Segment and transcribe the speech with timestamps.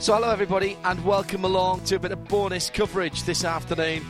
[0.00, 4.00] So, hello everybody, and welcome along to a bit of bonus coverage this afternoon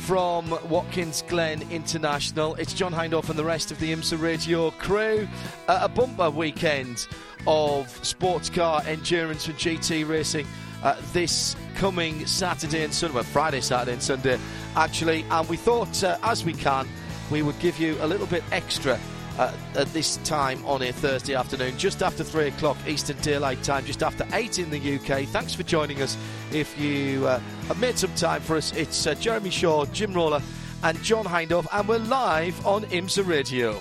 [0.00, 2.54] from Watkins Glen International.
[2.56, 5.26] It's John Hindhaugh and the rest of the IMSA Radio crew.
[5.66, 7.08] Uh, a bumper weekend
[7.46, 10.46] of sports car endurance and GT racing
[10.82, 14.38] uh, this coming Saturday and Sunday, well, Friday, Saturday, and Sunday,
[14.76, 15.24] actually.
[15.30, 16.86] And we thought, uh, as we can,
[17.30, 19.00] we would give you a little bit extra
[19.40, 23.86] uh, at this time on a Thursday afternoon, just after 3 o'clock Eastern Daylight Time,
[23.86, 25.26] just after 8 in the UK.
[25.28, 26.18] Thanks for joining us.
[26.52, 27.38] If you uh,
[27.68, 30.42] have made some time for us, it's uh, Jeremy Shaw, Jim Roller,
[30.82, 33.80] and John Hindhaugh, and we're live on IMSA Radio.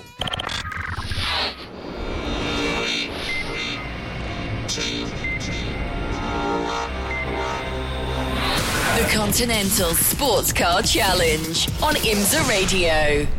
[8.95, 13.38] The Continental Sports Car Challenge on IMSA Radio.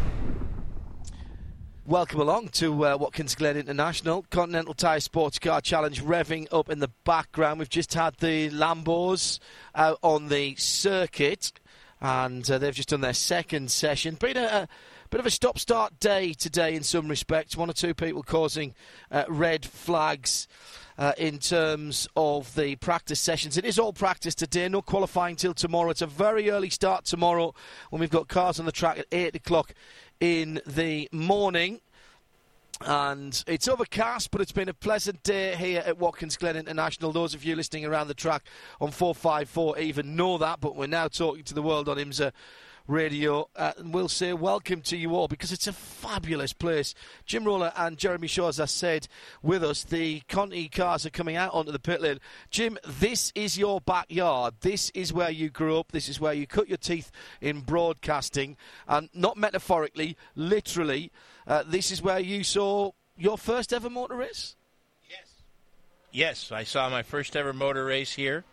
[1.90, 6.78] Welcome along to uh, Watkins Glen International Continental Tire Sports Car Challenge revving up in
[6.78, 7.58] the background.
[7.58, 9.40] We've just had the Lambos
[9.74, 11.50] out on the circuit,
[12.00, 14.14] and uh, they've just done their second session.
[14.14, 14.68] Been a, a
[15.10, 17.56] bit of a stop-start day today in some respects.
[17.56, 18.74] One or two people causing
[19.10, 20.48] uh, red flags.
[20.98, 23.56] Uh, in terms of the practice sessions.
[23.56, 25.88] It is all practice today, no qualifying till tomorrow.
[25.88, 27.54] It's a very early start tomorrow
[27.88, 29.72] when we've got cars on the track at 8 o'clock
[30.20, 31.80] in the morning.
[32.82, 37.12] And it's overcast, but it's been a pleasant day here at Watkins Glen International.
[37.12, 38.44] Those of you listening around the track
[38.80, 42.32] on 454 even know that, but we're now talking to the world on IMSA
[42.86, 43.50] radio.
[43.54, 46.94] Uh, and we'll say welcome to you all because it's a fabulous place.
[47.26, 49.08] Jim Roller and Jeremy Shaw, as I said,
[49.42, 49.84] with us.
[49.84, 52.18] The Conti cars are coming out onto the pit lane.
[52.50, 54.54] Jim, this is your backyard.
[54.62, 55.92] This is where you grew up.
[55.92, 57.10] This is where you cut your teeth
[57.42, 58.56] in broadcasting.
[58.88, 61.12] And not metaphorically, literally,
[61.50, 64.54] uh, this is where you saw your first ever motor race?
[65.10, 65.32] Yes.
[66.12, 68.44] Yes, I saw my first ever motor race here.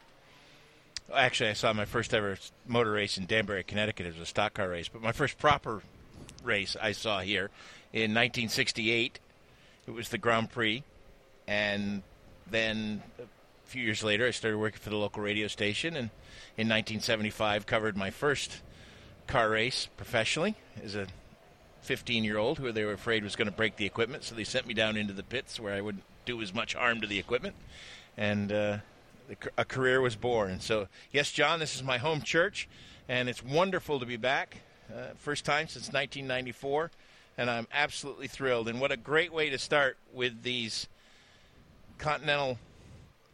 [1.14, 4.08] Actually, I saw my first ever motor race in Danbury, Connecticut.
[4.08, 4.90] It was a stock car race.
[4.90, 5.84] But my first proper
[6.44, 7.52] race I saw here
[7.94, 9.20] in 1968.
[9.86, 10.84] It was the Grand Prix.
[11.48, 12.02] And
[12.50, 13.28] then a
[13.70, 15.96] few years later, I started working for the local radio station.
[15.96, 16.10] And
[16.58, 18.64] in 1975, covered my first
[19.28, 21.06] car race professionally as a
[21.88, 24.24] 15 year old who they were afraid was going to break the equipment.
[24.24, 27.02] So they sent me down into the pits where I wouldn't do as much harm
[27.02, 27.56] to the equipment.
[28.18, 28.78] And, uh,
[29.58, 30.60] a career was born.
[30.60, 32.68] So, yes, John, this is my home church,
[33.10, 34.58] and it's wonderful to be back.
[34.90, 36.92] Uh, first time since 1994,
[37.38, 38.70] and I'm absolutely thrilled.
[38.70, 40.88] And what a great way to start with these
[41.98, 42.58] Continental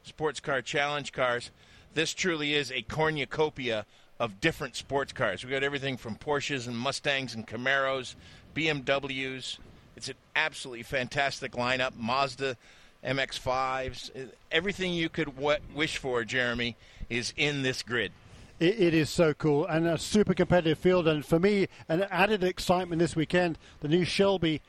[0.04, 1.52] Sports Car Challenge cars.
[1.94, 3.86] This truly is a cornucopia
[4.20, 5.44] of different sports cars.
[5.44, 8.16] We got everything from Porsches and Mustangs and Camaros,
[8.56, 9.58] BMWs.
[9.96, 11.96] It's an absolutely fantastic lineup.
[11.98, 12.58] Mazda
[13.04, 16.76] MX5s, everything you could w- wish for, Jeremy,
[17.10, 18.12] is in this grid.
[18.60, 21.08] It, it is so cool and a super competitive field.
[21.08, 24.62] And for me, an added excitement this weekend, the new Shelby.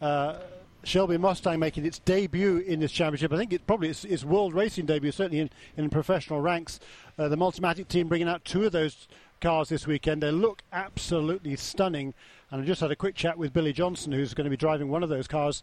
[0.00, 0.38] Uh,
[0.82, 3.32] Shelby Mustang making its debut in this championship.
[3.34, 6.80] I think it probably its, its world racing debut, certainly in, in professional ranks.
[7.18, 9.06] Uh, the Multimatic team bringing out two of those
[9.42, 10.22] cars this weekend.
[10.22, 12.14] They look absolutely stunning.
[12.50, 14.88] And I just had a quick chat with Billy Johnson, who's going to be driving
[14.88, 15.62] one of those cars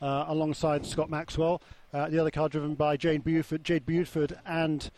[0.00, 1.60] uh, alongside Scott Maxwell.
[1.92, 4.88] Uh, the other car driven by Jane Buford, Jade Buford and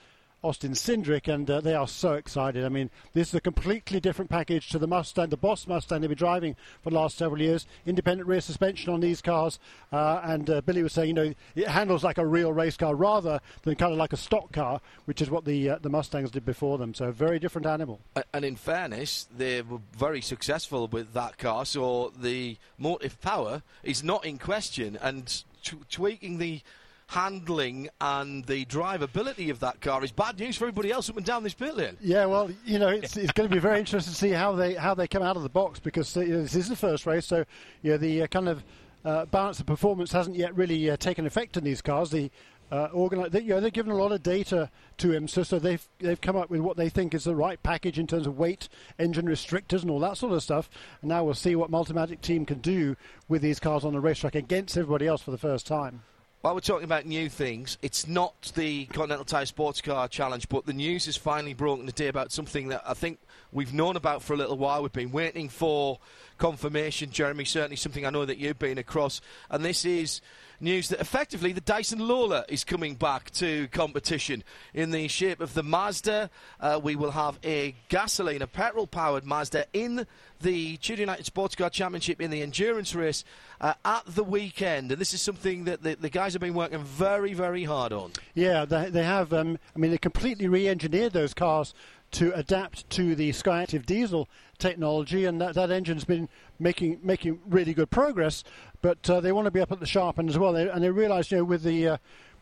[0.43, 2.65] Austin Cindric, and uh, they are so excited.
[2.65, 6.09] I mean, this is a completely different package to the Mustang, the Boss Mustang they've
[6.09, 7.67] been driving for the last several years.
[7.85, 9.59] Independent rear suspension on these cars,
[9.93, 12.95] uh, and uh, Billy was saying, you know, it handles like a real race car
[12.95, 16.31] rather than kind of like a stock car, which is what the uh, the Mustangs
[16.31, 16.95] did before them.
[16.95, 18.01] So, a very different animal.
[18.33, 24.03] And in fairness, they were very successful with that car, so the motive power is
[24.03, 26.63] not in question, and t- tweaking the
[27.11, 31.27] handling and the drivability of that car is bad news for everybody else up and
[31.27, 31.97] down this pit lane.
[32.01, 34.75] Yeah, well, you know, it's, it's going to be very interesting to see how they
[34.75, 37.07] how they come out of the box because uh, you know, this is the first
[37.07, 37.45] race, so
[37.83, 38.63] you know, the uh, kind of
[39.05, 42.11] uh, balance of performance hasn't yet really uh, taken effect in these cars.
[42.11, 42.31] The
[42.71, 45.59] uh, organize, they, you know, they've given a lot of data to him, so, so
[45.59, 48.39] they've they've come up with what they think is the right package in terms of
[48.39, 48.69] weight,
[49.01, 50.71] engine restrictors, and all that sort of stuff.
[51.03, 52.97] And now we'll see what Multimatic team can do
[53.29, 56.03] with these cars on the racetrack against everybody else for the first time.
[56.43, 60.65] While we're talking about new things, it's not the Continental Tire Sports Car Challenge, but
[60.65, 63.19] the news is finally broken today about something that I think
[63.53, 64.81] we've known about for a little while.
[64.81, 65.99] We've been waiting for
[66.39, 67.45] confirmation, Jeremy.
[67.45, 69.21] Certainly something I know that you've been across,
[69.51, 70.23] and this is
[70.61, 75.55] news that effectively the Dyson Lola is coming back to competition in the shape of
[75.55, 76.31] the Mazda.
[76.61, 80.07] Uh, we will have a gasoline, a petrol powered Mazda in
[80.41, 83.25] the Tudor United Sports Car Championship in the endurance race
[83.61, 84.93] uh, at the weekend.
[84.93, 88.13] And this is something that the, the, guys have been working very, very hard on.
[88.35, 89.33] Yeah, they, they have.
[89.33, 91.75] Um, I mean, they completely re engineered those cars
[92.13, 94.29] to adapt to the Skyactiv diesel
[94.59, 96.29] technology, and that, that engine's been
[96.59, 98.43] making making really good progress.
[98.83, 100.83] But uh, they want to be up at the sharp end as well, they, and
[100.83, 101.97] they realise, you know, with the uh,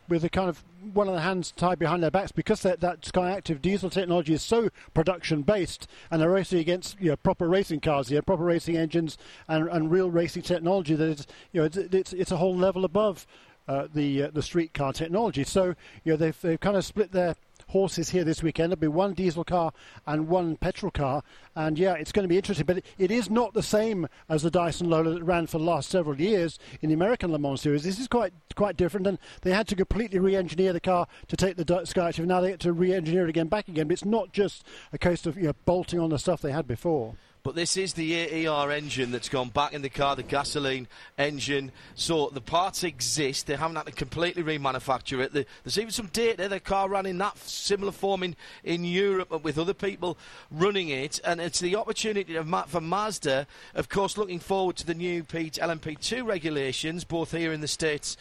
[0.09, 0.63] with the kind of
[0.93, 4.41] one of the hands tied behind their backs because that, that Skyactiv diesel technology is
[4.41, 8.75] so production based and they're racing against you know, proper racing cars here, proper racing
[8.75, 12.55] engines and, and real racing technology that is you know it's it's, it's a whole
[12.55, 13.27] level above
[13.67, 15.43] uh, the uh, the street car technology.
[15.43, 17.35] So you know they've they've kind of split their
[17.69, 18.71] horses here this weekend.
[18.71, 19.71] There'll be one diesel car
[20.05, 21.23] and one petrol car.
[21.55, 22.65] And yeah, it's going to be interesting.
[22.65, 25.89] But it, is not the same as the Dyson Lola that ran for the last
[25.89, 27.83] several years in the American Le Mans Series.
[27.83, 29.07] This is quite quite different.
[29.07, 32.25] And they had to completely re engineer the car to take the Sky Skyactiv.
[32.25, 33.87] Now they get to re engineer it again back again.
[33.87, 36.67] But it's not just a case of you know, bolting on the stuff they had
[36.67, 37.15] before.
[37.41, 40.87] But this is the AER engine that's gone back in the car, the gasoline
[41.17, 41.71] engine.
[41.95, 43.47] So the parts exist.
[43.47, 45.31] They haven't had to completely remanufacture it.
[45.63, 46.49] There's even some data.
[46.49, 50.17] The car ran in that similar form in, in Europe with other people
[50.51, 51.21] running it.
[51.23, 52.37] And it's the opportunity
[52.67, 57.67] for Mazda, of course, looking forward to the new LMP2 regulations, both here in the
[57.67, 58.17] States,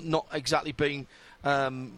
[0.00, 1.06] not exactly being.
[1.44, 1.92] Um,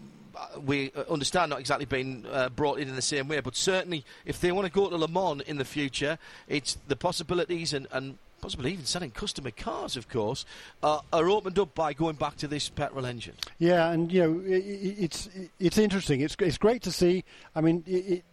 [0.65, 4.41] we understand not exactly being uh, brought in in the same way, but certainly if
[4.41, 6.19] they want to go to Le Mans in the future,
[6.49, 10.45] it's the possibilities and, and possibly even selling customer cars, of course,
[10.83, 13.35] uh, are opened up by going back to this petrol engine.
[13.59, 16.21] Yeah, and you know it, it's it's interesting.
[16.21, 17.25] It's it's great to see.
[17.55, 17.85] I mean.
[17.87, 18.25] It,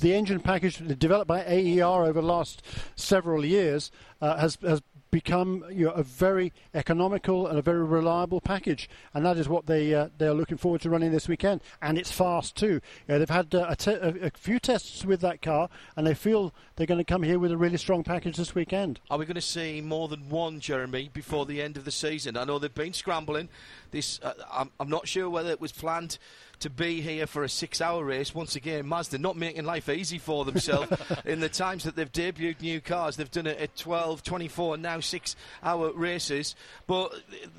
[0.00, 2.62] the engine package developed by AER over the last
[2.94, 3.90] several years
[4.20, 9.24] uh, has, has become you know, a very economical and a very reliable package, and
[9.24, 11.60] that is what they uh, they are looking forward to running this weekend.
[11.82, 12.80] And it's fast too.
[13.08, 16.54] Know, they've had uh, a, te- a, few tests with that car, and they feel
[16.76, 19.00] they're going to come here with a really strong package this weekend.
[19.10, 22.36] Are we going to see more than one, Jeremy, before the end of the season?
[22.36, 23.48] I know they've been scrambling.
[23.90, 26.18] This uh, I'm, I'm not sure whether it was planned
[26.60, 28.34] to be here for a six hour race.
[28.34, 30.92] Once again, Mazda not making life easy for themselves
[31.24, 33.16] in the times that they've debuted new cars.
[33.16, 36.54] They've done it at 12, 24, and now six hour races.
[36.86, 37.14] But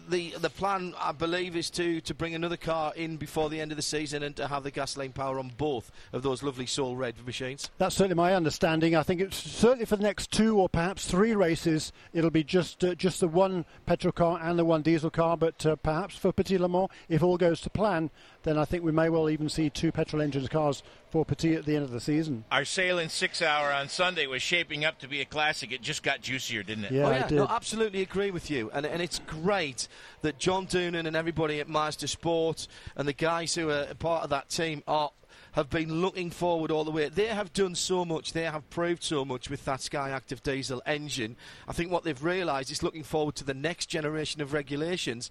[0.10, 3.72] the the plan, I believe, is to, to bring another car in before the end
[3.72, 6.96] of the season and to have the gasoline power on both of those lovely Soul
[6.96, 7.70] Red machines.
[7.78, 8.96] That's certainly my understanding.
[8.96, 12.84] I think it's certainly for the next two or perhaps three races, it'll be just
[12.84, 15.38] uh, just the one petrol car and the one diesel car.
[15.38, 18.12] But uh, perhaps for Petit Le Mans, if all goes to plan,
[18.44, 21.66] then I think we may well even see two petrol engine cars for Petit at
[21.66, 22.46] the end of the season.
[22.52, 25.72] Our sailing six hour on Sunday was shaping up to be a classic.
[25.72, 26.92] It just got juicier, didn't it?
[26.94, 27.26] Yeah, oh, yeah.
[27.26, 27.36] I did.
[27.36, 28.70] No, absolutely agree with you.
[28.74, 29.88] And, and it's great
[30.22, 34.30] that John Doonan and everybody at Mazda Sport and the guys who are part of
[34.30, 35.12] that team are
[35.54, 37.10] have been looking forward all the way.
[37.10, 41.36] They have done so much, they have proved so much with that Skyactiv diesel engine.
[41.68, 45.30] I think what they've realised is looking forward to the next generation of regulations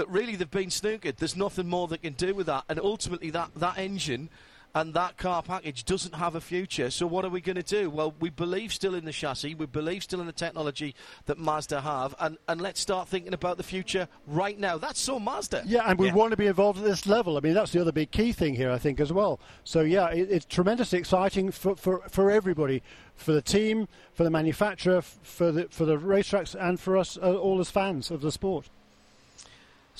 [0.00, 1.16] that really they've been snookered.
[1.16, 2.64] There's nothing more they can do with that.
[2.70, 4.30] And ultimately, that, that engine
[4.74, 6.90] and that car package doesn't have a future.
[6.90, 7.90] So what are we going to do?
[7.90, 10.94] Well, we believe still in the chassis, we believe still in the technology
[11.26, 14.78] that Mazda have, and, and let's start thinking about the future right now.
[14.78, 15.64] That's so Mazda.
[15.66, 16.14] Yeah, and we yeah.
[16.14, 17.36] want to be involved at this level.
[17.36, 19.38] I mean, that's the other big key thing here, I think, as well.
[19.64, 22.82] So yeah, it, it's tremendously exciting for, for, for everybody,
[23.16, 27.34] for the team, for the manufacturer, for the for the racetracks, and for us uh,
[27.34, 28.70] all as fans of the sport.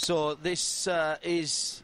[0.00, 1.82] So this uh, is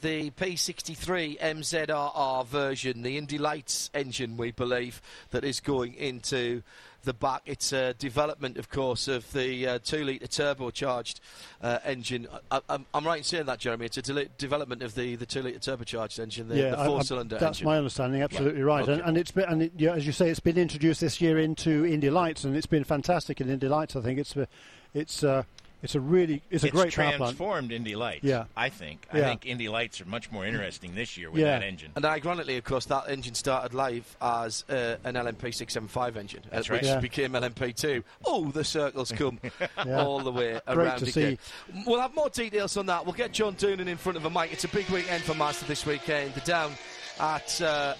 [0.00, 6.62] the P63 MZRR version, the Indy Lights engine, we believe, that is going into
[7.02, 7.42] the back.
[7.46, 11.18] It's a development, of course, of the uh, two litre turbocharged
[11.60, 12.28] uh, engine.
[12.48, 13.86] I, am right in saying that, Jeremy.
[13.86, 17.02] It's a de- development of the, the two litre turbocharged engine, the, yeah, the four
[17.02, 17.66] cylinder That's engine.
[17.66, 18.22] my understanding.
[18.22, 18.86] Absolutely right.
[18.86, 18.88] right.
[18.88, 18.92] Okay.
[18.92, 21.40] And, and, it's been, and it, yeah, as you say, it's been introduced this year
[21.40, 23.96] into Indy Lights, and it's been fantastic in Indy Lights.
[23.96, 24.46] I think it's uh,
[24.94, 25.24] it's.
[25.24, 25.42] Uh,
[25.82, 28.24] it's a really it's a it's great transformed Indy Lights.
[28.24, 28.44] Yeah.
[28.56, 29.06] I think.
[29.14, 29.20] yeah.
[29.20, 31.58] I think Indy Lights are much more interesting this year with Yeah.
[31.58, 31.92] that engine.
[31.94, 36.56] And ironically, of course, that engine started live as uh, an LMP 675 engine, uh,
[36.56, 36.70] right.
[36.70, 36.98] which Yeah.
[37.00, 38.02] became LMP2.
[38.24, 39.38] Oh, the circles come
[39.86, 40.02] Yeah.
[40.04, 41.38] all the way Great around to again.
[41.72, 41.82] see.
[41.86, 43.04] We'll have more details on that.
[43.06, 44.52] We'll get John Doonan in front of a mic.
[44.52, 46.34] It's a big weekend for Mazda this weekend.
[46.34, 46.72] They're down
[47.20, 47.94] at uh,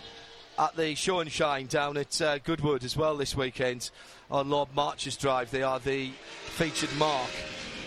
[0.58, 3.90] at the Show and Shine down at uh, Goodwood as well this weekend
[4.30, 5.52] on Lord March's Drive.
[5.52, 6.10] They are the
[6.46, 7.28] featured mark.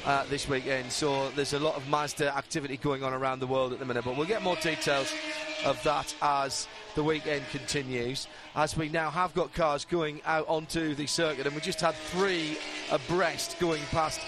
[0.04, 3.72] Uh, this weekend, so there's a lot of Mazda activity going on around the world
[3.72, 4.04] at the minute.
[4.04, 5.14] But we'll get more details
[5.64, 8.28] of that as the weekend continues.
[8.56, 11.94] As we now have got cars going out onto the circuit, and we just had
[11.94, 12.58] three
[12.90, 14.20] abreast going past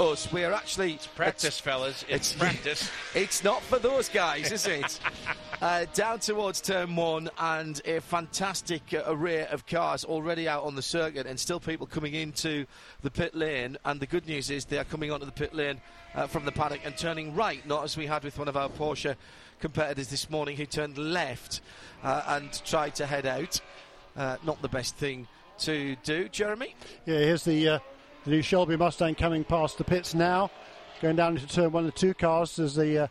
[0.00, 0.32] us.
[0.32, 2.04] We're actually Practice, fellas.
[2.08, 2.90] It's, practice.
[3.14, 5.00] it's not for those guys, is it?
[5.62, 10.74] uh, down towards turn one, and a fantastic uh, array of cars already out on
[10.74, 12.66] the circuit, and still people coming into
[13.02, 13.76] the pit lane.
[13.84, 15.80] And the good news is they are coming onto the pit lane
[16.14, 18.68] uh, from the paddock and turning right, not as we had with one of our
[18.68, 19.16] Porsche
[19.60, 21.60] competitors this morning who turned left
[22.02, 23.60] uh, and tried to head out.
[24.16, 25.26] Uh, not the best thing
[25.58, 26.74] to do, Jeremy.
[27.06, 27.78] Yeah, here's the, uh,
[28.28, 30.50] the new Shelby Mustang coming past the pits now,
[31.00, 31.86] going down into turn one.
[31.86, 33.06] of The two cars, there's the uh,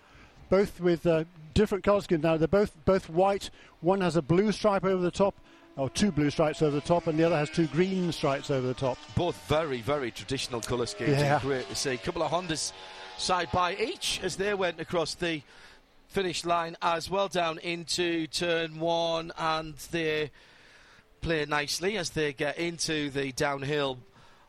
[0.49, 1.23] both with uh,
[1.55, 2.37] different colour schemes now.
[2.37, 3.49] They're both both white.
[3.81, 5.35] One has a blue stripe over the top,
[5.75, 8.67] or two blue stripes over the top, and the other has two green stripes over
[8.67, 8.99] the top.
[9.15, 11.17] Both very, very traditional colour schemes.
[11.17, 11.39] Yeah.
[11.41, 11.93] Great to see.
[11.93, 12.71] A couple of Hondas
[13.17, 15.41] side by each as they went across the
[16.09, 20.29] finish line as well down into turn one, and they
[21.21, 23.97] play nicely as they get into the downhill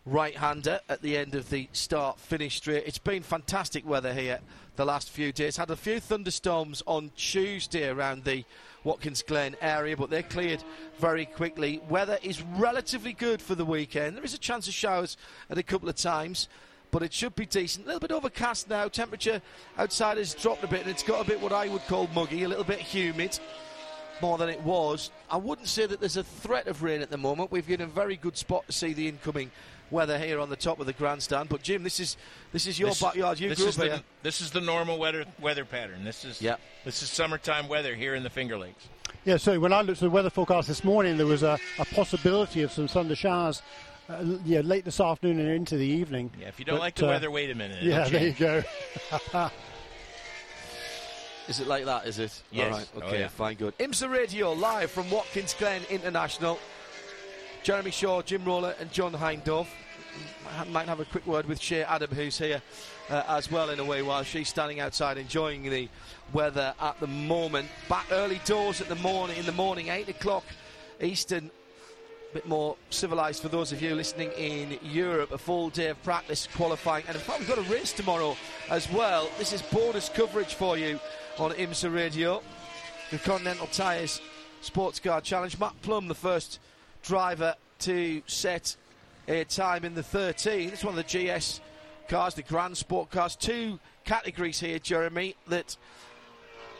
[0.09, 2.85] right-hander at the end of the start-finish straight.
[2.87, 4.41] It's been fantastic weather here
[4.77, 5.57] the last few days.
[5.57, 8.45] Had a few thunderstorms on Tuesday around the
[8.85, 10.63] Watkins Glen area, but they're cleared
[10.99, 11.81] very quickly.
[11.89, 14.17] Weather is relatively good for the weekend.
[14.17, 15.17] There is a chance of showers
[15.51, 16.49] at a couple of times.
[16.91, 17.85] But it should be decent.
[17.85, 18.89] A little bit overcast now.
[18.89, 19.43] Temperature
[19.77, 22.45] outside has dropped a bit, and it's got a bit what I would call muggy,
[22.45, 23.39] a little bit humid
[24.23, 25.11] more than it was.
[25.31, 27.53] I wouldn't say that there's a threat of rain at the moment.
[27.53, 29.51] We've been in a very good spot to see the incoming
[29.91, 31.49] weather here on the top of the grandstand.
[31.49, 32.17] But Jim, this is
[32.53, 33.41] this is your This- backyard.
[33.41, 34.03] You this grew is up the, here.
[34.23, 36.05] This is the normal weather weather pattern.
[36.05, 36.57] This is Yeah.
[36.85, 38.89] This is summertime weather here in the Finger Lakes.
[39.25, 41.85] Yeah, so when I looked at the weather forecast this morning, there was a, a
[41.87, 43.63] possibility of some thunder showers.
[44.09, 46.31] Uh, yeah, late this afternoon and into the evening.
[46.41, 47.83] Yeah, if you don't But, like the uh, weather, wait a minute.
[47.83, 48.63] Yeah, It'll there you go.
[51.49, 52.07] Is it like that?
[52.07, 52.43] Is it?
[52.51, 52.73] Yes.
[52.73, 52.89] All right.
[52.97, 53.21] Oh, Okay.
[53.21, 53.29] yeah.
[53.29, 53.57] Fine.
[53.57, 53.77] Good.
[53.79, 56.59] IMSA Radio live from Watkins Glen International.
[57.69, 59.67] Jeremy Shaw, Jim Roller, and John Hindhaugh.
[60.71, 62.63] Might have a quick word with Shea Adam, who's here
[63.11, 65.87] uh, as well in a way, while she's standing outside enjoying the
[66.33, 67.69] weather at the moment.
[67.87, 70.45] Back early doors at the morning in the morning, eight o'clock
[71.03, 71.51] Eastern.
[72.31, 75.31] A bit more civilised for those of you listening in Europe.
[75.33, 78.35] A full day of practice qualifying, and in fact, we've got a race tomorrow
[78.71, 79.29] as well.
[79.37, 80.99] This is bonus coverage for you
[81.39, 82.43] on IMSA Radio.
[83.11, 84.23] The Continental Tyres
[84.63, 85.59] Sports Car Challenge.
[85.59, 86.61] Matt Plum, the first
[87.03, 88.77] driver to set
[89.29, 90.71] a time in the 13.
[90.71, 91.61] It's one of the GS
[92.09, 93.37] cars, the Grand Sport cars.
[93.37, 95.77] Two categories here, Jeremy, that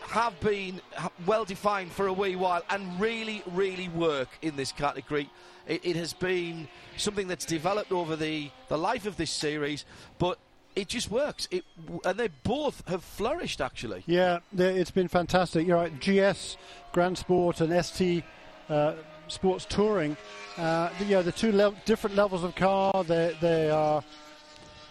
[0.09, 0.81] have been
[1.27, 5.29] well defined for a wee while and really, really work in this category.
[5.67, 9.85] It, it has been something that's developed over the, the life of this series,
[10.19, 10.39] but
[10.75, 11.47] it just works.
[11.51, 11.65] It,
[12.05, 14.03] and they both have flourished, actually.
[14.07, 15.67] Yeah, it's been fantastic.
[15.67, 16.01] You're right.
[16.01, 16.57] GS,
[16.93, 18.25] Grand Sport, and ST
[18.71, 18.95] uh,
[19.33, 20.17] Sports Touring.
[20.57, 23.05] Uh, the, you know, the two lev- different levels of car.
[23.05, 24.03] They they are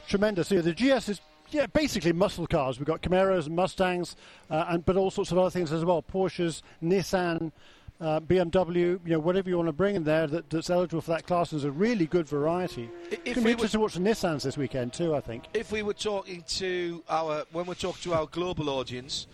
[0.07, 0.51] tremendous.
[0.51, 2.79] You know, the GS is yeah basically muscle cars.
[2.79, 4.15] We've got Camaros and Mustangs,
[4.49, 6.01] uh, and but all sorts of other things as well.
[6.03, 7.51] Porsches, Nissan.
[7.99, 11.09] Uh, BMW, you know, whatever you want to bring in there that, that's eligible for
[11.09, 12.87] that class is a really good variety.
[13.09, 15.15] If It's going to we be were- interesting to watch the Nissans this weekend too.
[15.15, 15.45] I think.
[15.55, 19.25] if we were talking to our when we're talking to our global audience,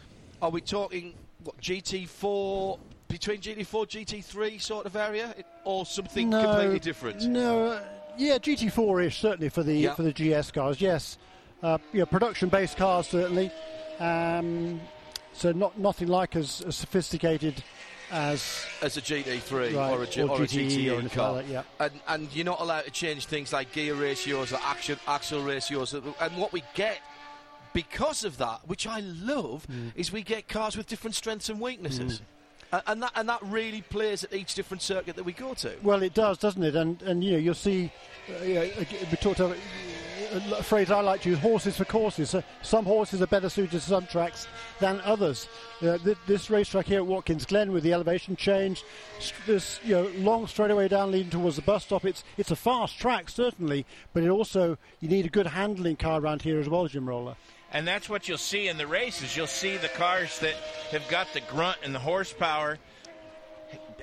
[0.41, 2.79] are we talking what GT4
[3.13, 7.21] between GT4 GT3 sort of area, or something completely different?
[7.27, 7.83] No, uh,
[8.17, 9.93] yeah, GT4-ish certainly for the Yeah.
[9.93, 10.81] for the GS cars.
[10.81, 11.19] Yes,
[11.61, 13.51] uh, yeah, production-based cars certainly.
[13.99, 14.81] Um,
[15.33, 17.63] so not nothing like as, as sophisticated
[18.11, 21.47] as As a GT3 Right, or a, G- or or a GTE or car, like
[21.47, 21.63] that, yeah.
[21.85, 25.93] and and you're not allowed to change things like gear ratios or action axle ratios,
[25.93, 26.03] and
[26.37, 26.97] what we get.
[27.73, 29.93] Because of that, which I love, Mm.
[29.95, 32.23] is we get cars with different strengths and weaknesses, A-
[32.87, 35.71] and that and that really plays at each different circuit that we go to.
[35.83, 36.75] well, it does, doesn't it?
[36.75, 37.91] And and you know you'll see.
[38.29, 39.57] Uh, yeah, ag- we talked about
[40.55, 42.31] a phrase I like to use: horses for courses.
[42.31, 44.47] So some horses are better suited to some tracks
[44.79, 45.47] than others.
[45.81, 48.83] Uh, th- this racetrack here at Watkins Glen, with the elevation change,
[49.19, 52.05] st- this you know long straightaway down leading towards the bus stop.
[52.05, 56.19] It's it's a fast track certainly, but it also you need a good handling car
[56.21, 57.35] around here as well, Jim Roller.
[57.73, 59.35] And that's what you'll see in the races.
[59.35, 60.53] You'll see the cars that
[60.91, 62.77] have got the grunt and the horsepower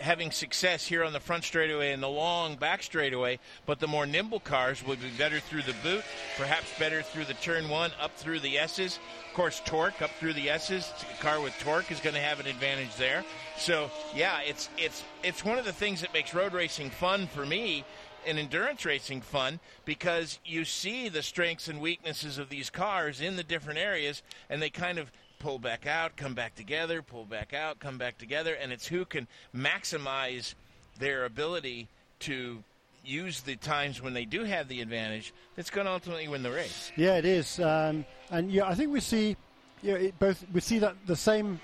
[0.00, 4.06] having success here on the front straightaway and the long back straightaway, but the more
[4.06, 6.02] nimble cars will be better through the boot,
[6.36, 8.98] perhaps better through the turn one, up through the S's.
[9.28, 10.90] Of course, torque up through the S's.
[11.12, 13.24] A car with torque is going to have an advantage there.
[13.58, 17.44] So, yeah, it's it's it's one of the things that makes road racing fun for
[17.44, 17.84] me
[18.26, 23.36] and endurance racing fun because you see the strengths and weaknesses of these cars in
[23.36, 27.52] the different areas and they kind of pull back out, come back together, pull back
[27.52, 30.54] out, come back together, and it's who can maximize
[30.98, 31.88] their ability
[32.20, 32.62] to
[33.04, 36.50] use the times when they do have the advantage that's going to ultimately win the
[36.50, 36.92] race.
[36.96, 39.36] Yeah, it is, um, and yeah, I think we see,
[39.82, 41.58] yeah, both we see that the same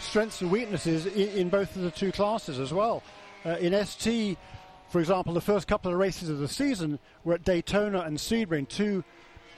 [0.00, 3.02] strengths and weaknesses in, in both of the two classes as well.
[3.44, 4.36] Uh, in ST,
[4.92, 8.68] for example, the first couple of races of the season were at Daytona and Sebring,
[8.68, 9.02] two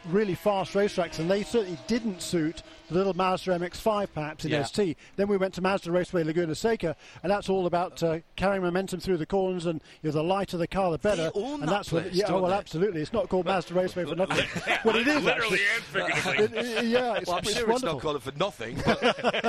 [0.07, 4.63] really fast racetracks, and they certainly didn't suit the little Mazda MX-5 perhaps in Yeah.
[4.65, 4.97] ST.
[5.17, 9.01] Then we went to Mazda Raceway Laguna Seca, and that's all about uh, carrying momentum
[9.01, 11.31] through the corners, and you know, the lighter the car, the better.
[11.35, 12.57] own and that that's what, yeah, don't well, they?
[12.57, 13.01] absolutely.
[13.01, 14.47] It's not called Mazda Raceway for nothing.
[14.85, 15.61] well, it is Literally actually.
[15.75, 16.45] and figuratively.
[16.45, 18.77] It- it- yeah, it's, Well, I'm it's sure it's not called it for nothing.
[18.85, 18.99] But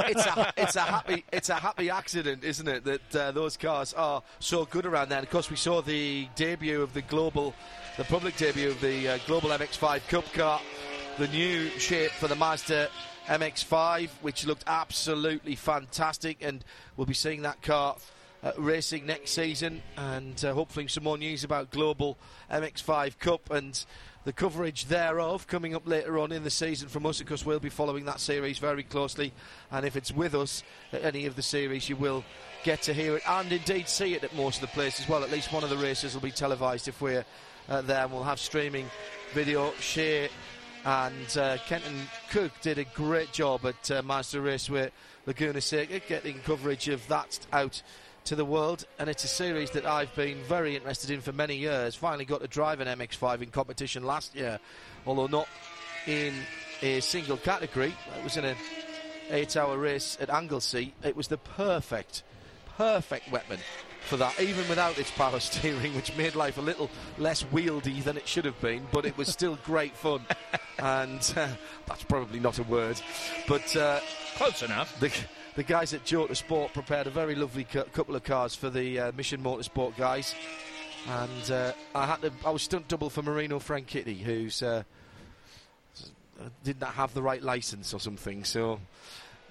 [0.10, 2.84] it's a it's a happy it's a happy accident, isn't it?
[2.86, 5.18] That uh, those cars are so good around there.
[5.20, 7.54] And of course, we saw the debut of the global,
[7.98, 10.62] the public debut of the uh, global MX-5 Cup car,
[11.18, 12.90] the new shape for the Mazda
[13.28, 16.64] MX-5, which looked absolutely fantastic, and
[16.96, 17.98] we'll be seeing that car.
[18.44, 22.16] Uh, racing next season, and uh, hopefully some more news about Global
[22.52, 23.84] MX5 Cup and
[24.24, 27.20] the coverage thereof coming up later on in the season from us.
[27.22, 29.32] Of course, we'll be following that series very closely,
[29.72, 32.24] and if it's with us at any of the series, you will
[32.64, 35.08] get to hear it and indeed see it at most of the places.
[35.08, 37.26] Well, at least one of the races will be televised if we're
[37.70, 38.88] uh, there, and we'll have streaming
[39.34, 39.72] video.
[39.80, 40.30] Shea
[40.86, 44.92] and uh, Kenton Koch did a great job at uh, Mazda Raceway
[45.26, 47.82] Laguna Seca, getting coverage of that out
[48.26, 51.58] to the world, and it's a series that I've been very interested in for many
[51.58, 51.96] years.
[51.96, 54.60] Finally got to drive an MX5 in competition last year,
[55.08, 55.48] although not
[56.06, 56.34] in
[56.82, 57.94] a single category.
[58.18, 58.56] It was in an
[59.32, 60.94] eight-hour race at Anglesey.
[61.04, 62.24] It was the perfect,
[62.78, 63.60] perfect weapon
[64.06, 68.18] for that, even without its power steering, which made life a little less wieldy than
[68.18, 68.88] it should have been.
[68.92, 70.22] But it was still great fun,
[70.80, 71.48] and uh,
[71.86, 73.02] that's probably not a word,
[73.48, 73.76] but.
[73.76, 74.00] Uh,
[74.36, 75.00] Close enough.
[75.00, 75.14] the,
[75.56, 79.00] the guys at Jota Sport prepared a very lovely cu- couple of cars for the
[79.00, 80.36] uh, Mission Motorsport guys,
[81.08, 84.84] and uh, I had to, I was stunt double for Marino Franchitti, who's uh,
[86.66, 88.82] did not have the right license or something, so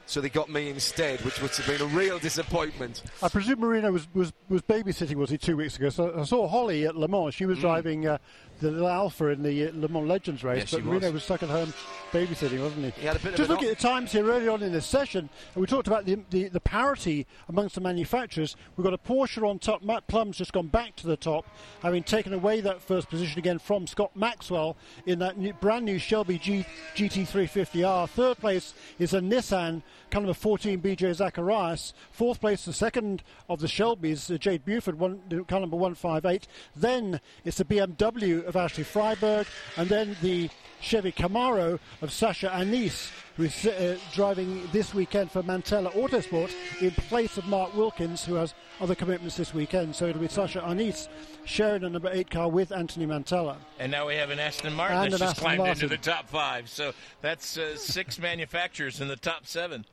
[0.07, 3.03] so they got me instead, which would have been a real disappointment.
[3.23, 5.89] I presume Marino was, was, was babysitting, was he, two weeks ago?
[5.89, 7.35] So I saw Holly at Le Mans.
[7.35, 8.19] She was driving uh,
[8.65, 11.15] the little Alpha in the uh, Le Mans Legends race, Yes, but Marino was.
[11.15, 11.73] was stuck at home
[12.13, 13.01] babysitting, wasn't he?
[13.01, 15.29] He had a bit Just op- at the times here early on in this session,
[15.55, 18.57] and we talked about the, the, the parity amongst the manufacturers.
[18.77, 19.83] We've got a Porsche on top.
[19.83, 21.47] Matt Plum's just gone back to the top,
[21.83, 25.99] having taken away that first position again from Scott Maxwell in that new, brand new
[25.99, 26.65] Shelby G,
[26.97, 28.09] GT350R.
[28.11, 31.93] Third place is a Nissan, car number 14 BJ Zacarias.
[32.11, 36.47] Fourth place, the second of the Shelbys, uh, Jade Buford, one, car number 158.
[36.77, 40.49] Then it's the BMW of Ashley Freiberg, and then the
[40.81, 46.91] Chevy Camaro of Sasha Anis, who is uh, driving this weekend for Mantella Autosport in
[46.93, 49.97] place of Mark Wilkins, who has other commitments this weekend.
[49.97, 51.09] So it'll be Sasha Anis
[51.45, 53.57] sharing a number eight car with Anthony Mantella.
[53.79, 56.29] And now we have an Aston Martin And that's just Aston climbed into the top
[56.29, 56.69] five.
[56.69, 59.85] So that's uh, six manufacturers in the top seven.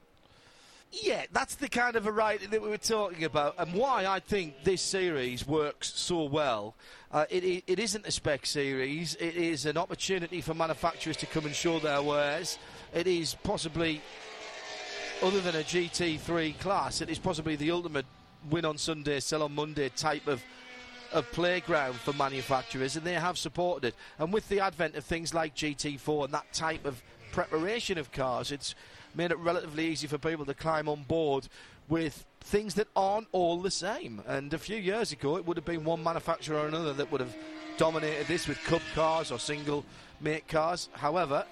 [0.91, 4.63] Yeah, that's the kind of variety that we were talking about, and why I think
[4.63, 6.75] this series works so well.
[7.11, 11.45] Uh, it, it, isn't a spec series, it is an opportunity for manufacturers to come
[11.45, 12.59] and show their wares.
[12.93, 14.01] It is possibly,
[15.21, 18.05] other than a GT3 class, it is possibly the ultimate
[18.49, 20.43] win on Sunday, sell on Monday type of
[21.13, 23.95] of playground for manufacturers, and they have supported it.
[24.17, 27.01] And with the advent of things like GT4 and that type of
[27.31, 28.75] preparation of cars, it's
[29.15, 31.47] made it relatively easy for people to climb on board
[31.87, 34.21] with things that aren't all the same.
[34.27, 37.21] And a few years ago, it would have been one manufacturer or another that would
[37.21, 37.35] have
[37.77, 39.83] dominated this with cup cars or single
[40.19, 40.89] make cars.
[40.93, 41.45] However,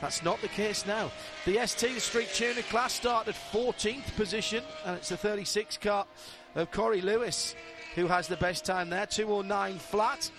[0.00, 1.10] that's not the case now.
[1.46, 6.06] The ST, the Street Tuner class, started 14th position, and it's the 36 car
[6.54, 7.54] of Corey Lewis
[7.94, 10.30] who has the best time there, 209 flat.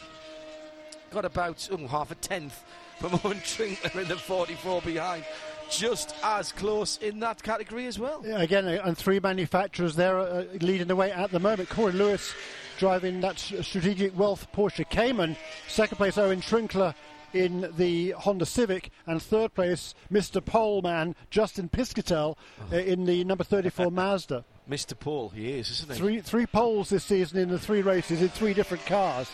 [1.12, 2.64] Got about oh, half a tenth
[3.00, 5.24] from Owen Trinkler in the 44 behind.
[5.70, 8.22] Just as close in that category as well.
[8.26, 11.70] Yeah, again, uh, and three manufacturers there uh, leading the way at the moment.
[11.70, 12.34] Corey Lewis
[12.78, 15.36] driving that strategic wealth Porsche Cayman.
[15.68, 16.94] Second place, Owen Trinkler
[17.34, 20.44] in the Honda Civic, and third place, Mr.
[20.44, 22.38] Poleman Justin Piscitell
[22.72, 24.46] uh, in the number 34 Mazda.
[24.70, 24.98] Mr.
[24.98, 25.98] Paul, he is, isn't he?
[25.98, 29.30] Three three poles this season in the three races in three different cars.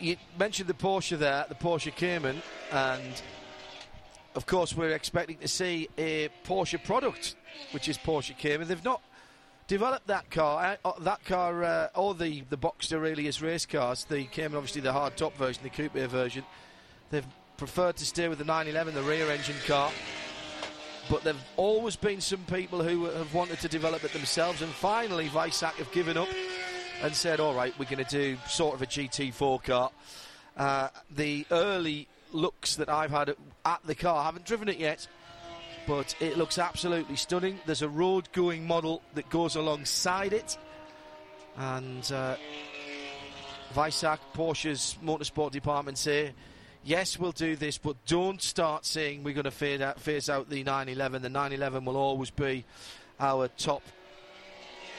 [0.00, 2.40] You mentioned the Porsche there, the Porsche Cayman,
[2.72, 3.22] and
[4.36, 7.34] of course we're expecting to see a Porsche product,
[7.72, 8.68] which is Porsche Cayman.
[8.68, 9.02] They've not
[9.66, 14.04] developed that car, uh, that car, uh, or the the Boxster really as race cars.
[14.04, 16.44] The Cayman, obviously, the hard top version, the coupe version.
[17.10, 19.90] They've preferred to stay with the 911, the rear engine car.
[21.08, 25.28] But there've always been some people who have wanted to develop it themselves, and finally,
[25.28, 26.28] Weissach have given up
[27.02, 29.90] and said, "All right, we're going to do sort of a GT4 car."
[30.56, 33.30] Uh, the early looks that I've had
[33.64, 35.06] at, the car, I haven't driven it yet,
[35.86, 37.58] but it looks absolutely stunning.
[37.66, 40.58] There's a road-going model that goes alongside it,
[41.56, 42.36] and uh,
[43.74, 46.32] Porsche's motorsport department say
[46.86, 50.48] yes, we'll do this, but don't start saying we're going to phase out, phase out
[50.48, 51.20] the 911.
[51.20, 52.64] The 911 will always be
[53.20, 53.82] our top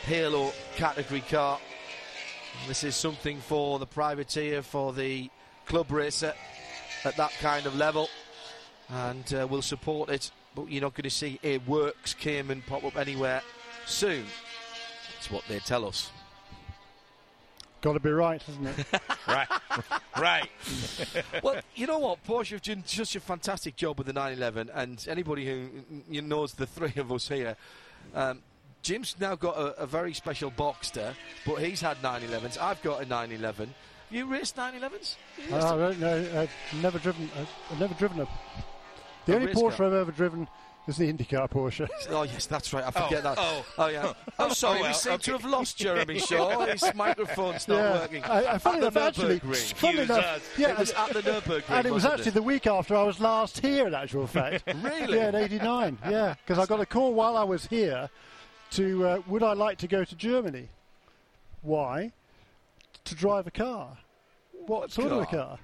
[0.04, 1.60] halo category car.
[2.68, 5.30] This is something for the privateer, for the
[5.66, 6.34] club racer
[7.04, 8.10] at that kind of level,
[8.90, 10.32] and uh, we'll support it.
[10.56, 13.42] But you're not going to see a works Cayman pop up anywhere
[13.86, 14.26] soon.
[15.14, 16.12] That's what they tell us.
[17.82, 19.02] Got to be right, hasn't it?
[19.28, 19.48] right,
[20.18, 20.50] right.
[21.44, 22.24] well, you know what?
[22.26, 25.70] Porsche have done such a fantastic job with the 911, and anybody who
[26.10, 27.56] you knows the three of us here.
[28.16, 28.42] Um,
[28.82, 31.14] Jim's now got a, a, very special Boxster,
[31.46, 32.58] but he's had 911s.
[32.60, 33.74] I've got a 911.
[34.10, 35.16] You raced 911s?
[35.38, 36.28] You I don't know.
[36.36, 37.30] I've never driven.
[37.72, 38.28] I've never driven a.
[39.26, 39.88] The a only Porsche car?
[39.88, 40.48] I've ever driven
[40.88, 41.90] is the IndyCar Porsche.
[42.10, 42.86] Oh yes, that's right.
[42.86, 43.38] I forget oh, that.
[43.38, 44.14] Oh, oh yeah.
[44.40, 44.80] Oh, sorry.
[44.80, 45.24] Oh, well, we seem okay.
[45.24, 46.66] to have lost Jeremy Shaw.
[46.66, 48.00] His microphone's not yeah.
[48.00, 48.24] working.
[48.24, 49.40] I, I found it actually.
[49.40, 52.34] Funny enough, yeah, it was at the Nurburgring, and it was actually it?
[52.36, 53.88] the week after I was last here.
[53.88, 55.18] In actual fact, really?
[55.18, 55.98] Yeah, in '89.
[56.10, 58.10] Yeah, because I got a call while I was here
[58.72, 60.70] to uh, would I like to go to Germany?
[61.62, 62.14] Why?
[63.08, 63.98] To drive a car.
[64.66, 65.18] What, sort car?
[65.18, 65.60] of a car?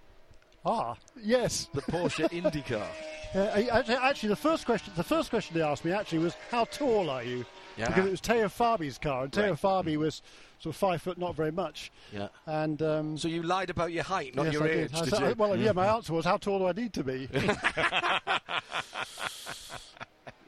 [0.64, 1.68] ah, yes.
[1.74, 2.86] The Porsche IndyCar.
[3.34, 7.10] Uh, actually, the first question the first question they asked me actually was, "How tall
[7.10, 7.44] are you?"
[7.76, 7.88] Yeah.
[7.88, 9.60] Because it was Teo Fabi's car, and Teo right.
[9.60, 10.22] Fabi was
[10.60, 11.92] sort of five foot, not very much.
[12.10, 12.28] Yeah.
[12.46, 14.92] And um, so you lied about your height, not yes, your I age.
[14.92, 15.04] Did.
[15.04, 17.28] Did I, well, yeah, my answer was, "How tall do I need to be?"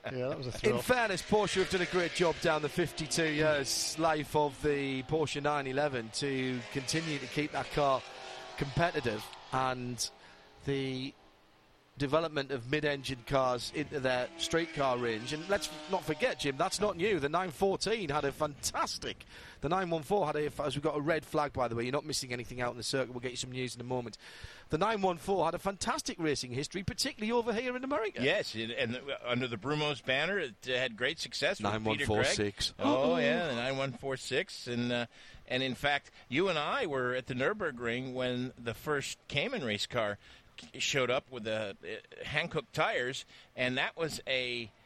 [0.16, 0.76] Yeah, that was a thrill.
[0.76, 5.02] In fairness, Porsche have done a great job down the 52 years life of the
[5.04, 8.00] Porsche 911 to continue to keep that car
[8.56, 10.10] competitive and
[10.64, 11.12] the
[11.98, 15.32] development of mid-engine cars into their street car range.
[15.32, 17.20] And let's not forget, Jim, that's not new.
[17.20, 19.26] The 914 had a fantastic.
[19.60, 20.62] The 914 had a.
[20.62, 21.84] As we've got a red flag, by the way.
[21.84, 23.12] You're not missing anything out in the circuit.
[23.12, 24.16] We'll get you some news in a moment.
[24.70, 28.22] The 914 had a fantastic racing history, particularly over here in America.
[28.22, 31.60] Yes, and under the Brumos banner, it had great success.
[31.60, 32.74] 9146.
[32.78, 35.06] Oh yeah, the 9146, and uh,
[35.48, 39.86] and in fact, you and I were at the Nurburgring when the first Cayman race
[39.86, 40.18] car
[40.78, 43.24] showed up with the uh, Hankook tires,
[43.56, 44.79] and that was a uh,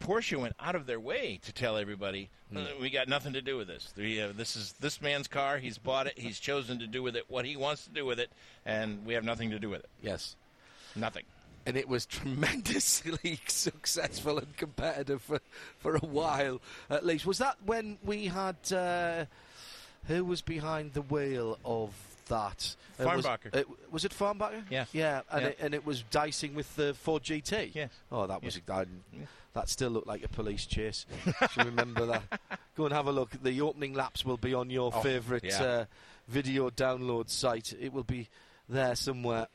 [0.00, 2.80] Porsche went out of their way to tell everybody mm.
[2.80, 3.92] we got nothing to do with this.
[3.96, 5.58] We, uh, this is this man's car.
[5.58, 6.18] He's bought it.
[6.18, 8.30] He's chosen to do with it what he wants to do with it,
[8.64, 9.90] and we have nothing to do with it.
[10.02, 10.36] Yes,
[10.94, 11.24] nothing.
[11.66, 15.40] And it was tremendously successful and competitive for,
[15.78, 17.26] for a while, at least.
[17.26, 19.24] Was that when we had uh,
[20.06, 21.94] who was behind the wheel of
[22.28, 22.76] that.
[22.98, 23.52] Farnbacher.
[23.52, 24.62] Was, was, it Farnbacher?
[24.70, 24.84] Yeah.
[24.92, 25.48] Yeah, and, yeah.
[25.48, 27.74] It, and it was dicing with the Ford GT.
[27.74, 27.90] Yes.
[28.10, 28.64] Oh, that was yes.
[29.54, 31.06] That still looked like a police chase.
[31.52, 32.40] Should remember that.
[32.76, 33.30] Go and have a look.
[33.42, 35.62] The opening laps will be on your oh, favourite yeah.
[35.62, 35.84] uh,
[36.28, 37.74] video download site.
[37.80, 38.28] It will be
[38.68, 39.48] there somewhere.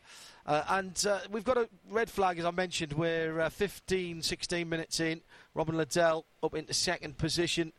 [0.46, 2.94] Uh, and uh, we've got a red flag, as I mentioned.
[2.94, 5.22] We're uh, 15, 16 minutes in.
[5.54, 7.74] Robin Liddell up into second position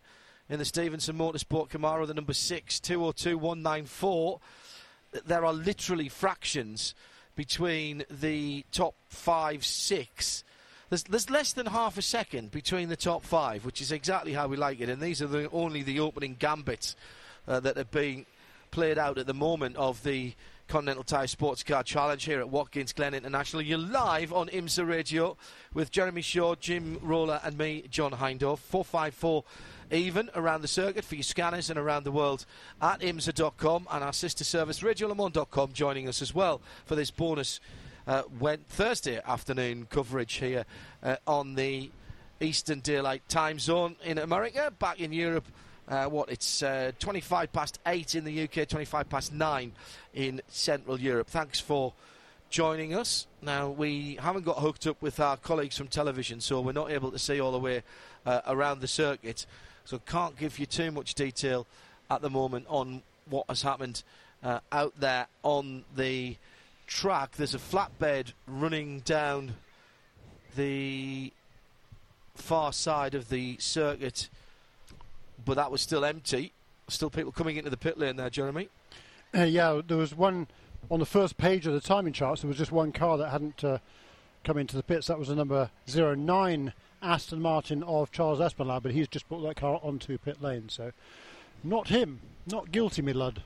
[0.49, 4.41] in the Stevenson Motorsport Camaro, the number 6, 202194
[5.25, 6.95] there are literally fractions
[7.35, 10.45] between the top five, six.
[10.91, 14.49] There's, there's less than half a second between the top five, which is exactly how
[14.49, 14.89] we like it.
[14.89, 16.97] And these are the, only the opening gambits
[17.47, 18.27] uh, that are being
[18.73, 20.35] played out at the moment of the
[20.67, 23.63] Continental Tire Sports Car Challenge here at Watkins Glen International.
[23.63, 25.37] You're live on IMSA Radio
[25.73, 28.59] with Jeremy Shaw, Jim Roller, and me, John Hindhaugh.
[28.59, 29.45] 454
[29.93, 32.47] even around the circuit for your scanners and around the world
[32.81, 37.59] at IMSA.com and our sister service, RadioLeMans.com, joining us as well for this bonus
[38.07, 40.65] uh, went Thursday afternoon coverage here
[41.03, 41.91] uh, on the
[42.41, 44.73] Eastern Daylight Time Zone in America.
[44.79, 45.47] Back in Europe,
[45.89, 49.73] uh, what it's uh, 25 past eight in the UK, 25 past nine
[50.15, 51.29] in Central Europe.
[51.29, 51.93] Thanks for
[52.49, 53.27] joining us.
[53.43, 57.11] Now we haven't got hooked up with our colleagues from television, so we're not able
[57.11, 57.83] to see all the way
[58.27, 59.47] uh, around the circuit.
[59.85, 61.67] So can't give you too much detail
[62.11, 64.03] at the moment on what has happened
[64.43, 66.37] uh, out there on the
[66.91, 67.37] track.
[67.37, 69.55] There's a flatbed running down
[70.57, 71.33] the
[72.35, 74.29] far side of the circuit,
[75.43, 76.53] but that was still empty.
[76.89, 78.69] Still people coming into the pit lane there, Jeremy.
[79.35, 80.49] Uh, yeah, there was one
[80.91, 82.43] on the first page of the timing charts.
[82.43, 83.79] There was just one car that hadn't uh,
[84.45, 85.07] come into the pits.
[85.07, 89.57] That was the number 09 Aston Martin of Charles Espenlaub, but he's just brought that
[89.57, 90.69] car onto pit lane.
[90.69, 90.91] So,
[91.63, 93.43] not him, not guilty, me lud.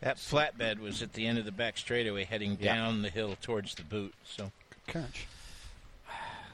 [0.00, 2.74] That flatbed was at the end of the back straightaway, heading Yeah.
[2.74, 4.14] down the hill towards the boot.
[4.24, 4.50] So
[4.86, 5.26] Catch.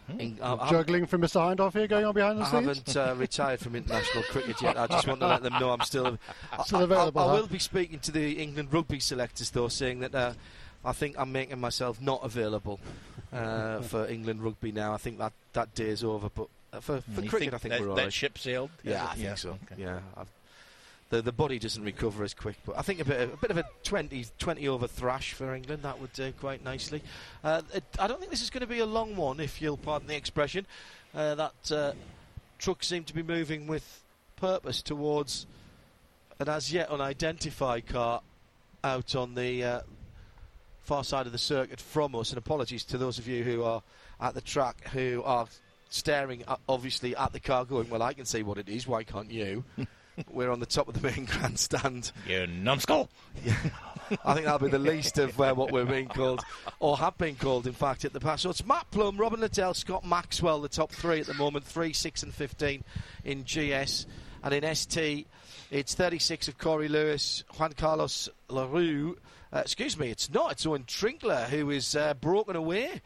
[0.09, 1.41] In- I- I'm- Juggling from Mr.
[1.41, 2.95] Hindhaugh here, going on behind the I scenes.
[2.95, 4.77] haven't uh, retired from international cricket yet.
[4.79, 6.19] I just want to let them know I'm still,
[6.65, 7.35] Still I- I- available, I, I huh?
[7.41, 10.33] will be speaking to the England rugby selectors though, saying that uh,
[10.85, 12.79] I think I'm making myself not available
[13.33, 14.93] uh, for England rugby now.
[14.95, 16.29] I think that that day's over.
[16.29, 18.13] But uh, for, for You cricket, I think that, we're all that right.
[18.13, 18.71] ship sailed.
[18.85, 19.23] Yeah, I Has it?
[19.25, 19.49] think so.
[19.73, 19.83] okay.
[19.83, 20.29] Yeah, I've,
[21.11, 23.59] the the body doesn't recover as quick, but I think a bit a bit of
[23.59, 27.03] a 20, 20 over thrash for England that would do quite nicely.
[27.45, 29.77] Uh, it, I don't think this is going to be a long one, if you'll
[29.77, 30.67] pardon the expression.
[31.15, 31.93] Uh, that uh,
[32.59, 34.03] truck seemed to be moving with
[34.37, 35.47] purpose towards
[36.39, 38.21] an as yet unidentified car
[38.85, 39.81] out on the uh,
[40.83, 42.31] far side of the circuit from us.
[42.31, 43.83] And apologies to those of you who are
[44.21, 45.47] at the track who are
[45.89, 49.31] staring obviously at the car going, well, I can see what it is, why can't
[49.31, 49.65] you?
[50.31, 52.13] We're on the top of the main grandstand.
[52.27, 53.09] You numbskull.
[54.25, 56.45] I think that'll be the least of uh, what we're being called,
[56.79, 58.45] or have been called, in fact, at the past.
[58.45, 61.93] So it's Matt Plum, Robin Liddell, Scott Maxwell, the top three at the moment, 3,
[61.93, 62.85] 6, and 15
[63.25, 64.07] in GS.
[64.43, 65.27] And in ST,
[65.71, 69.17] it's 36 of Corey Lewis, Juan Carlos LaRue.
[69.53, 70.53] Uh, excuse me, it's not.
[70.53, 73.01] It's Owen Trinkler, who is uh, broken away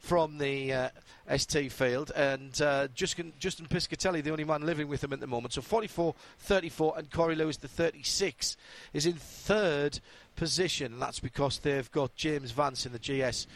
[0.00, 0.88] from the uh,
[1.36, 5.26] ST field, and uh, Justin, Justin Piscatelli, the only man living with him at the
[5.26, 5.54] moment.
[5.54, 8.56] So 44, 34, and Corey Lewis, the 36,
[8.92, 10.00] is in third
[10.36, 13.46] position, and that's because they've got James Vance in the GS.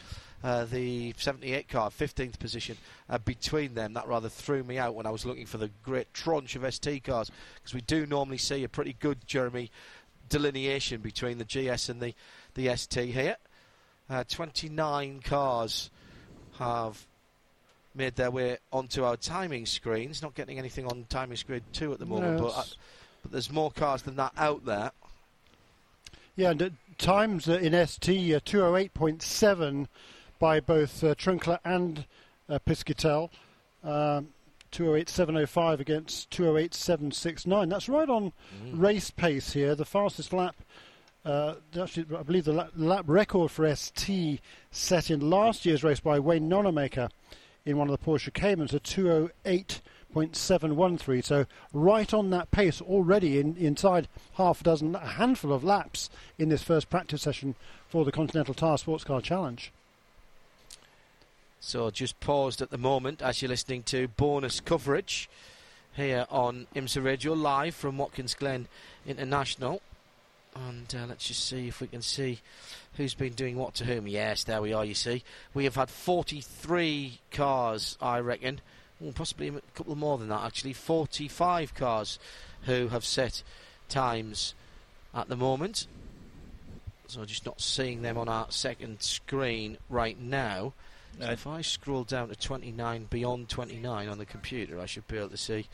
[0.43, 2.77] Uh, the 78 car, 15th position
[3.09, 3.93] uh, between them.
[3.93, 7.03] That rather threw me out when I was looking for the great tranche of ST
[7.03, 9.71] cars because we do normally see a pretty good Jeremy
[10.29, 12.13] delineation between the GS and the,
[12.53, 13.37] the ST here.
[14.11, 15.89] Uh, 29 cars
[16.59, 17.07] have
[17.97, 20.21] made their way onto our timing screens.
[20.21, 22.75] Not getting anything on timing screen two at the moment, No, but, uh, it's-
[23.23, 24.91] but there's more cars than that out there.
[26.35, 29.87] Yeah, and uh, times uh, in ST uh, 208.7
[30.39, 32.05] by both uh, Trinkler and
[32.49, 33.29] uh, Piscitell.
[33.83, 34.29] Um
[34.69, 37.69] 208.705 against 208.769.
[37.69, 38.33] That's right on
[38.73, 39.75] race pace here.
[39.75, 40.57] The fastest lap,
[41.23, 46.01] uh, actually, I believe the lap, lap record for ST set in last year's race
[46.01, 47.09] by Wayne Nonnamaker
[47.67, 51.23] in one of the Porsche Caymans, a 208.713.
[51.23, 56.09] So right on that pace already in, inside half a dozen, a handful of laps
[56.39, 57.55] in this first practice session
[57.89, 59.69] for the Continental Tire Sports Car Challenge.
[61.59, 65.29] So just paused at the moment as you're listening to bonus coverage
[65.93, 68.69] here on IMSA Radio live from Watkins Glen
[69.05, 69.81] International.
[70.65, 72.39] And uh, let's just see if we can see
[72.95, 74.07] who's been doing what to whom.
[74.07, 75.23] Yes, there we are, you see.
[75.53, 78.61] We have had 43 cars, I reckon.
[79.03, 80.73] Ooh, possibly a couple more than that, actually.
[80.73, 82.17] 45 cars
[82.63, 83.43] who have set
[83.89, 84.55] times
[85.13, 85.87] at the moment.
[87.07, 90.73] So just not seeing them on our second screen right now.
[91.19, 95.17] So if I scroll down to 29, beyond 29 on the computer, I should be
[95.17, 95.67] able to see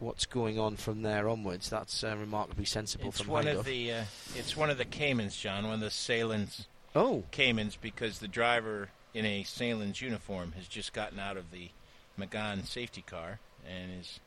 [0.00, 1.70] what's going on from there onwards.
[1.70, 5.36] That's uh, remarkably sensible It's from one of the uh, it's one of the Caymans,
[5.36, 5.64] John.
[5.64, 10.92] One of the Sahlen's Oh, Caymans, because the driver in a Sahlen's uniform has just
[10.92, 11.68] gotten out of the
[12.16, 14.18] Magan safety car and is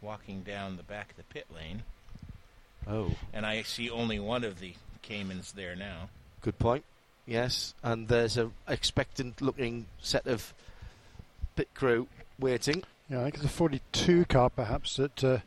[0.00, 1.82] walking down the back of the pit lane.
[2.86, 6.08] oh, And I see only one of the Caymans there now.
[6.40, 6.84] good point.
[7.26, 10.54] Yes, and there's a expectant-looking set of
[11.56, 12.06] pit crew
[12.38, 12.84] waiting.
[13.10, 15.38] Yeah, I think it's a 42 car perhaps that uh,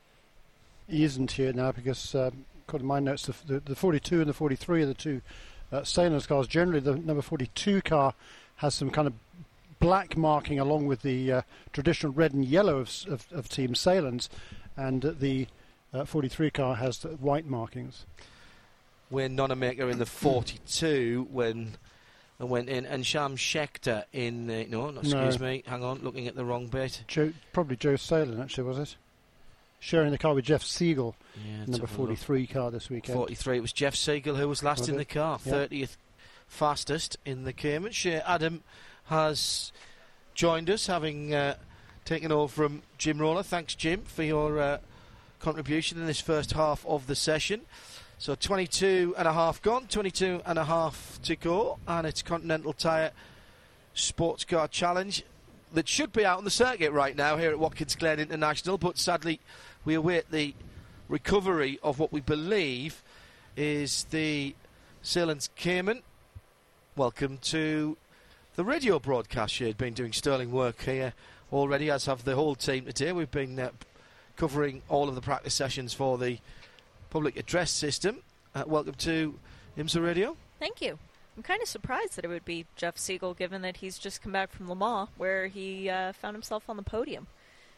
[0.90, 4.34] isn't here now because, um, according to my notes, the, the, the 42 and the
[4.34, 5.22] 43 are the two
[5.72, 6.48] uh, Sahlen's cars.
[6.48, 8.16] Generally, the number 42 car
[8.58, 9.14] has some kind of
[9.80, 14.28] black marking along with the uh, traditional red and yellow of, of, of Team Sahlen's,
[14.76, 15.48] and the
[15.94, 18.08] uh, 43 car has white markings.
[19.12, 21.74] We're Nonnamaker in the 42 when
[22.42, 25.00] and went in, and Sham Schechter in the no, no, No.
[25.00, 27.04] excuse me, hang on, looking at the wrong bit.
[27.08, 28.96] Joe, probably Joe Sahlen, actually, was it?
[29.80, 32.18] Sharing the car with Jeff Segal, Yeah, number have a look.
[32.18, 33.16] 43 car this weekend.
[33.16, 33.58] 43.
[33.58, 34.98] It was Jeff Segal who was last Was in it?
[35.00, 35.52] the car, Yeah.
[35.54, 35.98] 30th
[36.48, 38.24] fastest in the Caymanshire.
[38.26, 38.64] Adam
[39.06, 39.72] has
[40.34, 41.56] joined us, having uh,
[42.06, 43.44] taken over from Jim Roller.
[43.44, 44.78] Thanks, Jim, for your uh,
[45.40, 47.62] contribution in this first half of the session.
[48.22, 52.72] So 22 and a half gone, 22 and a half to go, and it's Continental
[52.72, 53.14] Tyre
[53.96, 55.24] Sports Car Challenge
[55.74, 59.00] that should be out on the circuit right now here at Watkins Glen International, but
[59.00, 59.40] sadly
[59.86, 60.54] we await the
[61.10, 63.02] recovery of what we believe
[63.58, 64.54] is the
[65.02, 66.04] Sahlen's Cayman.
[66.96, 67.98] Welcome to
[68.56, 69.60] the radio broadcast.
[69.60, 71.16] You've been doing sterling work here
[71.52, 73.14] already, as have the whole team today.
[73.14, 73.72] We've been uh,
[74.36, 76.38] covering all of the practice sessions for the
[77.12, 78.20] public address system.
[78.56, 79.38] Uh, welcome to
[79.78, 80.36] IMSA Radio.
[80.60, 80.98] Thank you.
[81.38, 84.32] I'm kind of surprised that it would be Jeff Segal, given that he's just come
[84.32, 87.28] back from Le Mans, where he uh, found himself on the podium.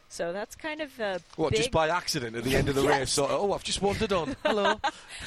[0.08, 2.82] So that's kind of a What, big, just by accident at the end of the
[2.84, 2.98] Yes.
[3.00, 3.10] race?
[3.10, 4.36] Sort of, oh, I've just wandered on.
[4.44, 4.80] Hello.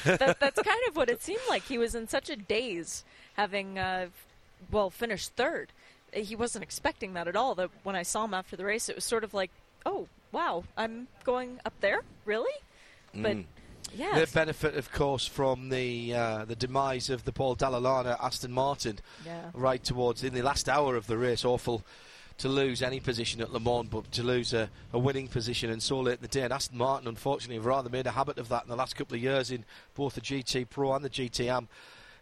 [0.04, 1.62] that, that's kind of what it seemed like.
[1.64, 4.06] He was in such a daze, having uh,
[4.70, 5.68] well finished third.
[6.12, 7.54] He wasn't expecting that at all.
[7.54, 9.50] That when I saw him after the race, it was sort of like,
[9.84, 12.54] oh wow, I'm going up there, really?
[13.14, 13.44] But Mm.
[13.94, 18.16] Yeah, They benefit, of course, from the uh, the demise of the Paul Dalla Lana
[18.20, 19.50] Aston Martin yeah.
[19.54, 21.44] right towards in the last hour of the race.
[21.44, 21.84] Awful
[22.38, 25.82] to lose any position at Le Mans, but to lose a, a winning position and
[25.82, 26.42] so late in the day.
[26.42, 29.16] And Aston Martin, unfortunately, have rather made a habit of that in the last couple
[29.16, 31.66] of years in both the GT Pro and the GTM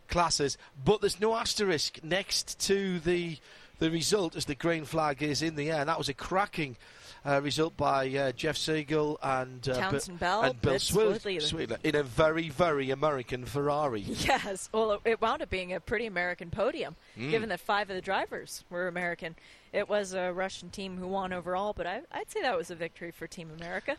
[0.09, 0.57] classes.
[0.83, 3.39] But there's no asterisk next to the
[3.79, 5.81] the result as the green flag is in the air.
[5.81, 6.77] And that was a cracking.
[7.27, 12.05] Uh, result by uh, Jeff Segal and uh, Townsend Bell, and Bill Sweedler in a
[12.05, 14.01] very, very American Ferrari.
[14.07, 14.69] Yes.
[14.73, 17.31] Well, it- wound up being a pretty American podium, Mm.
[17.31, 19.35] given that five of the drivers were American.
[19.73, 22.77] It was a Russian team who won overall, but I, I'd say that was a
[22.77, 23.97] victory for Team America.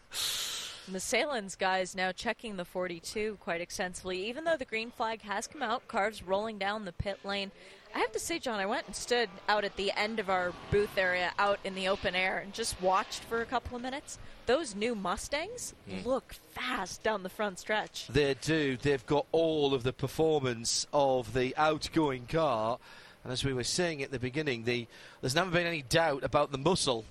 [0.85, 4.27] The Sahlen's guys now checking the 42 quite extensively.
[4.27, 7.51] Even though the green flag has come out, cars rolling down the pit lane.
[7.95, 10.51] I have to say, John, I went and stood out at the end of our
[10.71, 14.17] booth area out in the open air and just watched for a couple of minutes.
[14.47, 18.07] Those new Mustangs look fast down the front stretch.
[18.07, 18.77] They do.
[18.77, 22.79] They've got all of the performance of the outgoing car.
[23.23, 24.87] And as we were saying at the beginning, the,
[25.21, 27.05] there's never been any doubt about the muscle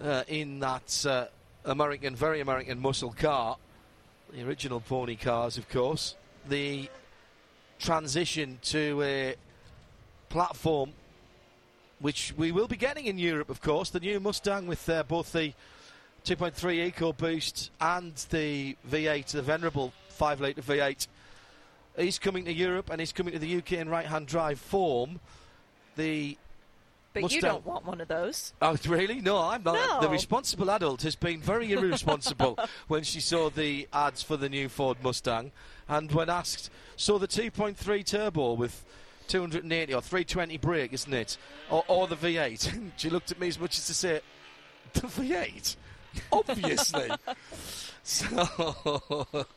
[0.00, 1.26] uh, in that uh,
[1.64, 3.56] American, very American muscle car.
[4.32, 6.14] The original pony cars, of course.
[6.48, 6.88] The
[7.78, 9.34] transition to a
[10.28, 10.92] platform
[12.00, 13.90] which we will be getting in Europe, of course.
[13.90, 15.52] The new Mustang with uh, both the
[16.24, 21.06] 2.3 EcoBoost and the V8, the venerable 5 litre V8.
[21.96, 25.20] He's coming to Europe and he's coming to the UK in right hand drive form.
[25.96, 26.36] The
[27.12, 28.52] But you don't want one of those.
[28.62, 29.20] Oh, really?
[29.20, 29.74] No, I'm not.
[29.74, 30.00] No.
[30.00, 34.68] The responsible adult has been very irresponsible when she saw the ads for the new
[34.68, 35.50] Ford Mustang.
[35.88, 38.84] And when asked, saw the 2.3 turbo with
[39.28, 41.36] 280 or 320 brake, isn't it?
[41.70, 42.90] Or, or the V8.
[42.96, 44.20] she looked at me as much as to say,
[44.94, 45.76] the V8?
[46.32, 47.10] Obviously.
[48.02, 49.46] so.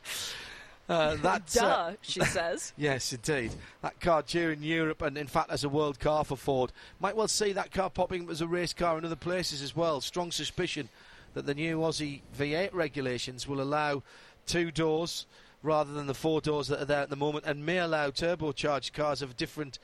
[0.88, 2.72] Uh, that's Duh, uh, she says.
[2.76, 3.52] Yes, indeed.
[3.82, 6.72] That car during Europe and, in fact, as a world car for Ford.
[7.00, 9.76] Might well see that car popping up as a race car in other places as
[9.76, 10.00] well.
[10.00, 10.88] Strong suspicion
[11.34, 14.02] that the new Aussie V8 regulations will allow
[14.44, 15.26] two doors
[15.62, 18.92] rather than the four doors that are there at the moment and may allow turbocharged
[18.92, 19.78] cars of different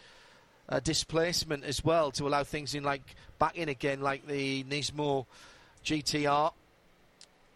[0.68, 5.26] uh, displacement as well to allow things in like back in again like the Nismo
[5.84, 6.52] GTR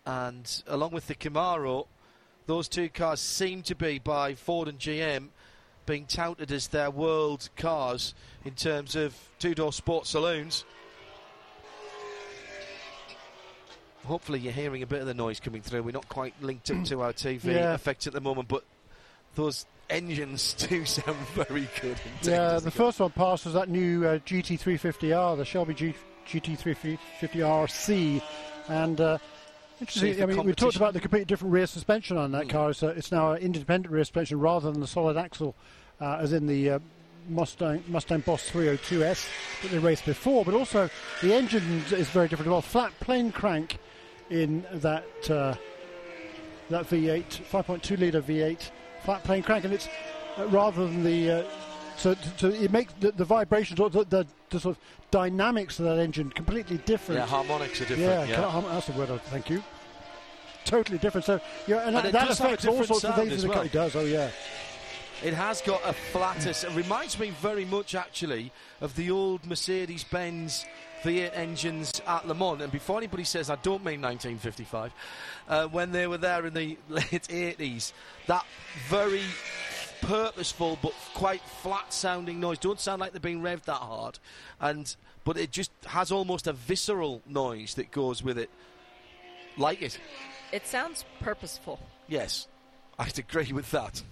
[0.07, 1.87] and along with the Camaro
[2.47, 5.29] those two cars seem to be by Ford and GM
[5.87, 10.65] being touted as their world cars in terms of two-door sports saloons.
[14.05, 15.83] Hopefully you're hearing a bit of the noise coming through.
[15.85, 17.75] We're not quite linked up to our TV Yeah.
[17.75, 18.65] effect at the moment, but
[19.37, 21.97] those engines do sound very good.
[22.23, 25.95] Yeah, the first one passed was that new uh, GT350R, the Shelby G-
[26.27, 28.23] GT350RC,
[28.69, 29.19] and uh,
[29.81, 30.23] interesting.
[30.23, 32.51] I mean, we talked about the completely different rear suspension on that Mm.
[32.51, 32.71] car.
[32.71, 35.55] It's, uh, it's now an independent rear suspension rather than the solid axle,
[36.01, 36.79] uh, as in the uh,
[37.29, 39.29] Mustang Mustang Boss 302S
[39.63, 40.45] that they raced before.
[40.45, 40.91] But also
[41.23, 42.63] the engine is very different as well.
[42.63, 43.79] Flat plane crank
[44.33, 45.55] in that uh,
[46.71, 48.71] that V8, 5.2 litre V8,
[49.05, 49.89] flat plane crank, and it's
[50.39, 51.45] uh, rather than the uh,
[51.97, 55.85] so, so it makes the, the vibrations or the, the, the sort of dynamics of
[55.85, 57.21] that engine completely different.
[57.21, 58.01] Yeah, harmonics are different.
[58.01, 59.11] Yeah, Yeah, harm- that's the word.
[59.11, 59.63] I- Thank you.
[60.65, 61.27] Totally different.
[61.27, 63.33] So yeah, and, And that, it that does have a affects all sorts of things.
[63.33, 63.63] as in the car.
[63.63, 63.67] well.
[63.67, 63.97] It does.
[63.97, 64.31] Oh yeah.
[65.25, 66.51] It has got a flatter.
[66.51, 68.51] It reminds me very much, actually,
[68.81, 70.65] of the old Mercedes Benz
[71.05, 72.61] V8 engines at Le Mans.
[72.61, 74.93] And before anybody says I don't mean 1955,
[75.49, 77.93] uh, when they were there in the late 80s,
[78.27, 78.45] that
[78.89, 79.23] very
[80.01, 84.19] purposeful but quite flat sounding noise don't sound like they're being revved that hard
[84.61, 88.51] and but it just has almost a visceral noise that goes with it
[89.57, 89.97] like it
[90.51, 91.79] It sounds purposeful.
[92.09, 92.49] yes
[92.99, 94.03] i'd agree with that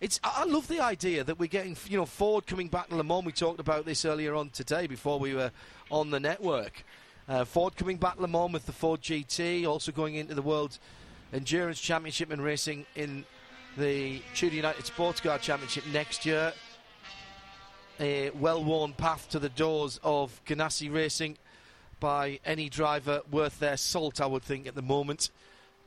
[0.00, 3.04] it's i love the idea that we're getting you know ford coming back to le
[3.04, 5.50] mans we talked about this earlier on today before we were
[5.90, 6.84] on the network
[7.28, 10.42] uh, ford coming back to le mans with the ford gt also going into the
[10.42, 10.78] world
[11.32, 13.24] endurance championship and racing in
[13.76, 16.52] the Tudor United Sports Car Championship next year.
[18.00, 21.36] A well worn path to the doors of Ganassi Racing
[21.98, 25.30] by any driver worth their salt, I would think, at the moment.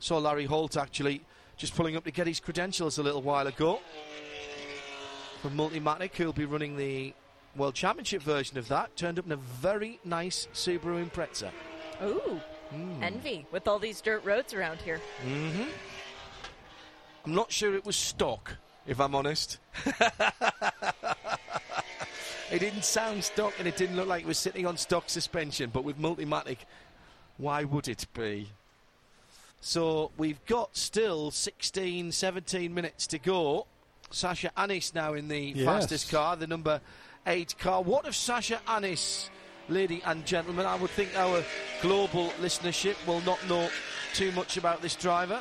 [0.00, 1.22] Saw Larry Holt actually
[1.60, 3.80] just pulling up to get his credentials a little while ago
[5.42, 7.12] from Multimatic, who'll be running the
[7.54, 8.96] World Championship version of that.
[8.96, 11.50] Turned up in a very nice Subaru Impreza.
[12.02, 12.40] Ooh,
[12.70, 13.02] hmm.
[13.02, 15.02] envy with all these dirt roads around here.
[15.22, 15.68] Mm-hmm.
[17.26, 18.56] I'm not sure it was stock,
[18.86, 19.58] if I'm honest.
[22.50, 25.68] it didn't sound stock and it didn't look like it was sitting on stock suspension,
[25.70, 26.56] but with Multimatic,
[27.36, 28.48] why would it be?
[29.60, 33.66] So we've got still 16, 17 minutes to go.
[34.10, 35.64] Sasha Anis now in the Yes.
[35.66, 36.80] fastest car, the number
[37.26, 37.82] eight car.
[37.82, 39.30] What of Sasha Anis,
[39.68, 40.66] lady and gentlemen?
[40.66, 41.44] I would think our
[41.82, 43.68] global listenership will not know
[44.14, 45.40] too much about this driver.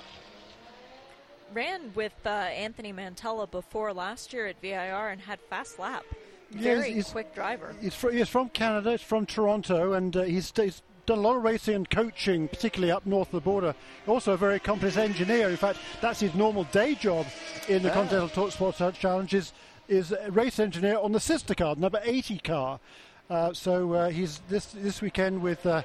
[1.53, 6.03] Ran with uh, Anthony Mantella before last year at VIR and had fast lap.
[6.51, 7.73] Yeah, Very he's- quick driver.
[7.81, 8.91] He's, fr- he's from Canada.
[8.91, 12.91] He's from Toronto, and uh, he's, he's done a lot of racing and coaching, particularly
[12.91, 13.73] up north of the border.
[14.05, 15.49] Also, a very accomplished engineer.
[15.49, 17.25] In fact, that's his normal day job
[17.67, 19.53] in the Continental Torch Sports Challenges
[19.87, 22.79] is, a race engineer on the sister car, the number 80 car.
[23.27, 25.81] Uh, so uh, he's this this weekend with uh,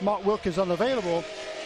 [0.00, 1.22] Mark Wilkins unavailable.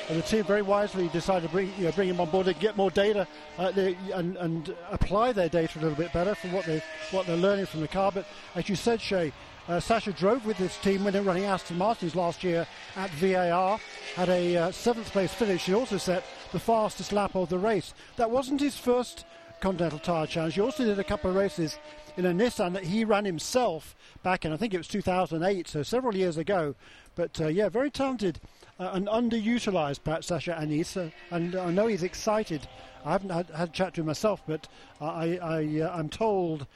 [0.08, 2.58] And the team very wisely decided to bring, you know, bring him on board and
[2.60, 3.26] get more data
[3.58, 6.80] uh, they, and, and apply their data a little bit better from what, they,
[7.10, 8.12] what they're learning from the car.
[8.12, 9.32] But as you said, Shea,
[9.68, 13.10] uh, Sasha drove with this team when they were running Aston Martins last year at
[13.10, 13.78] VIR,
[14.14, 15.64] had a uh, seventh place finish.
[15.64, 17.94] He also set the fastest lap of the race.
[18.16, 19.24] That wasn't his first
[19.60, 20.54] Continental Tire Challenge.
[20.54, 21.78] He also did a couple of races
[22.16, 25.82] in a Nissan that he ran himself back in, I think it was 2008, so
[25.82, 26.74] several years ago.
[27.14, 28.40] But uh, yeah, very talented
[28.78, 30.96] uh, and underutilized, perhaps, Sasha Anis.
[31.30, 32.68] And I know he's excited.
[33.04, 34.68] I haven't had, had a chat to him myself, but
[35.00, 36.66] I, I, uh, I'm told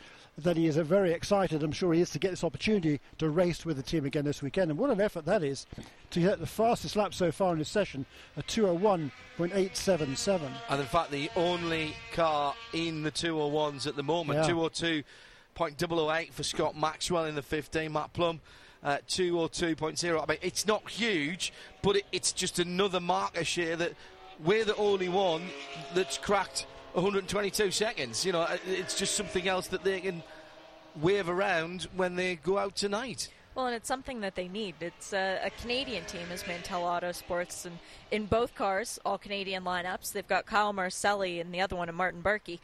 [0.44, 1.62] that he is very excited.
[1.62, 4.42] I'm sure he is to get this opportunity to race with the team again this
[4.42, 4.70] weekend.
[4.70, 5.66] And what an effort that is
[6.10, 10.50] to get the fastest lap so far in this session, a 201.877.
[10.68, 14.46] And in fact, the only car in the 201s at the moment, Yeah.
[15.54, 18.40] 202.008 for Scott Maxwell in the 15, Matt Plumb.
[18.82, 20.22] Uh, 202.0.
[20.22, 23.92] I mean, it's not huge, but it, it's just another marker share that
[24.42, 25.42] we're the only one
[25.94, 28.24] that's cracked 122 seconds.
[28.24, 30.22] You know, uh, it's just something else that they can
[30.96, 33.28] wave around when they go out tonight.
[33.54, 34.76] Well, and it's something that they need.
[34.80, 37.78] It's a, a Canadian team, as Mantel Auto Sports, and
[38.10, 41.98] in both cars, all Canadian lineups, they've got Kyle Marcelli and the other one, and
[41.98, 42.60] Martin Barkey.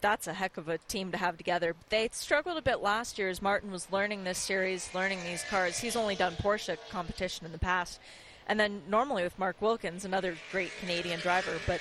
[0.00, 1.76] That's a heck of a team to have together.
[1.90, 5.78] They struggled a bit last year as Martin was learning this series, learning these cars.
[5.78, 8.00] He's only done Porsche competition in the past.
[8.48, 11.80] And then normally with Mark Wilkins, another great Canadian driver, but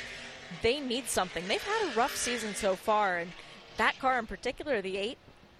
[0.61, 1.47] they need something.
[1.47, 3.31] They've had a rough season so far, and
[3.77, 5.17] that car in particular, the 8,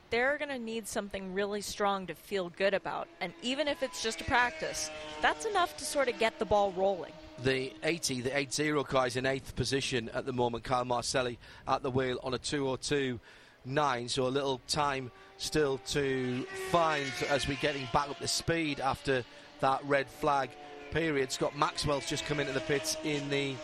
[0.10, 3.08] they're going to need something really strong to feel good about.
[3.22, 6.74] And even if it's just a practice, that's enough to sort of get the ball
[6.74, 7.14] rolling.
[7.44, 10.64] The 80, the 80 car is in eighth position at the moment.
[10.64, 17.06] Kyle Marcelli at the wheel on a 202.9, so a little time still to find
[17.30, 19.24] as we're getting back up to speed after
[19.62, 20.52] that red flag
[20.92, 21.32] period.
[21.32, 23.56] Scott Maxwell's just come into the pits in the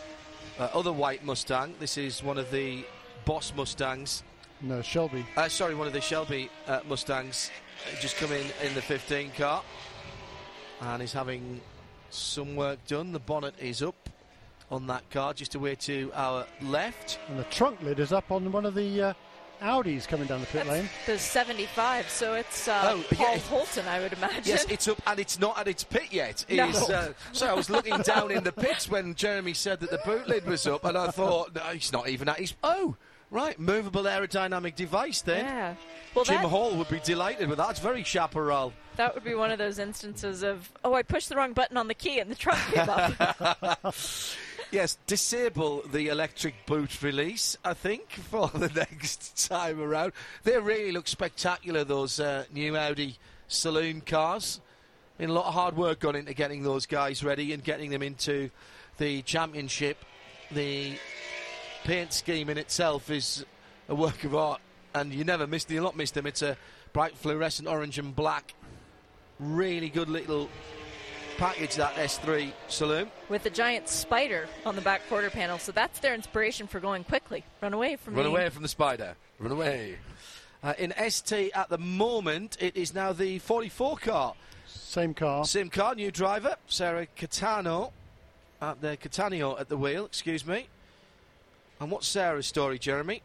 [0.58, 1.74] uh, other white Mustang.
[1.78, 2.84] This is one of the
[3.24, 4.22] Boss Mustangs.
[4.60, 5.24] No, Shelby.
[5.36, 7.50] Uh, sorry, one of the Shelby uh, Mustangs
[7.86, 9.62] uh, just come in in the 15 car,
[10.80, 11.60] and he's having
[12.10, 13.12] some work done.
[13.12, 14.08] The bonnet is up
[14.70, 17.18] on that car, just away to our left.
[17.28, 19.12] And the trunk lid is up on one of the uh,
[19.60, 20.88] Audis coming down the pit lane.
[21.06, 23.38] The 75, so it's uh, Oh, Paul yeah.
[23.38, 24.42] Holton, I would imagine.
[24.44, 26.44] Yes, it's up, and it's not at its pit yet.
[26.48, 26.68] It No.
[26.68, 30.00] is, uh, so I was looking down in the pits when Jeremy said that the
[30.04, 32.54] boot lid was up, and I thought, no, it's not even at his.
[32.62, 32.96] Oh,
[33.30, 35.44] right, movable aerodynamic device then.
[35.44, 35.74] yeah.
[36.14, 37.70] Well, Jim that, Hall would be delighted with that.
[37.70, 38.72] It's very chaparral.
[38.96, 41.86] that would be one of those instances of, oh, I pushed the wrong button on
[41.88, 43.94] the key and the truck came up.
[44.70, 50.12] Yes, disable the electric boot release, I think, for the next time around.
[50.44, 53.16] They really look spectacular, those uh, new Audi
[53.46, 54.60] saloon cars.
[55.18, 57.88] I mean, a lot of hard work gone into getting those guys ready and getting
[57.90, 58.50] them into
[58.98, 60.04] the championship.
[60.50, 60.98] The
[61.84, 63.46] paint scheme in itself is
[63.88, 64.60] a work of art,
[64.94, 66.26] and you never miss them, you'll not miss them.
[66.26, 66.58] It's a
[66.92, 68.52] bright fluorescent orange and black.
[69.40, 70.50] Really good little
[71.38, 73.10] package, that S3 saloon.
[73.28, 77.04] With a giant spider on the back quarter panel, so that's their inspiration for going
[77.04, 77.44] quickly.
[77.62, 78.30] Run away from Run me.
[78.32, 79.14] away from the spider.
[79.38, 79.96] Run away.
[80.62, 84.34] Uh, in ST at the moment, it is now the 44 car.
[84.66, 85.44] Same car.
[85.44, 87.92] Same car, new driver, Sarah Cattaneo.
[88.60, 90.66] At the Catania at the wheel, excuse me.
[91.80, 93.22] And what's Sarah's story, Jeremy?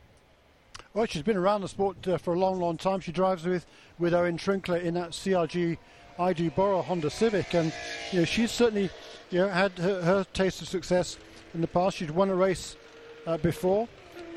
[0.93, 2.99] Well, she's been around the sport uh, for a long, long time.
[2.99, 3.65] She drives with,
[3.97, 5.79] with Owen Trinkler in that CRG
[6.19, 7.73] ID Borough Honda Civic, and
[8.11, 8.89] you know she's certainly
[9.29, 11.17] you know had her, her taste of success
[11.53, 11.97] in the past.
[11.97, 12.75] She'd won a race
[13.25, 13.87] uh, before,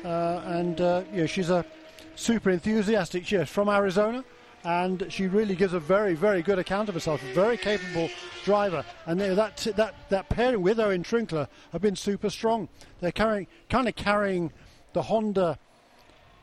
[0.03, 1.65] uh, and uh, you know she's a
[2.15, 3.25] super enthusiastic.
[3.25, 4.23] She's from Arizona,
[4.63, 7.21] and she really gives a very, very good account of herself.
[7.23, 8.09] A very capable
[8.43, 12.67] driver, and you know, that that that pairing with Owen Trinkler have been super strong.
[12.99, 14.51] They're carrying kind of carrying
[14.93, 15.57] the Honda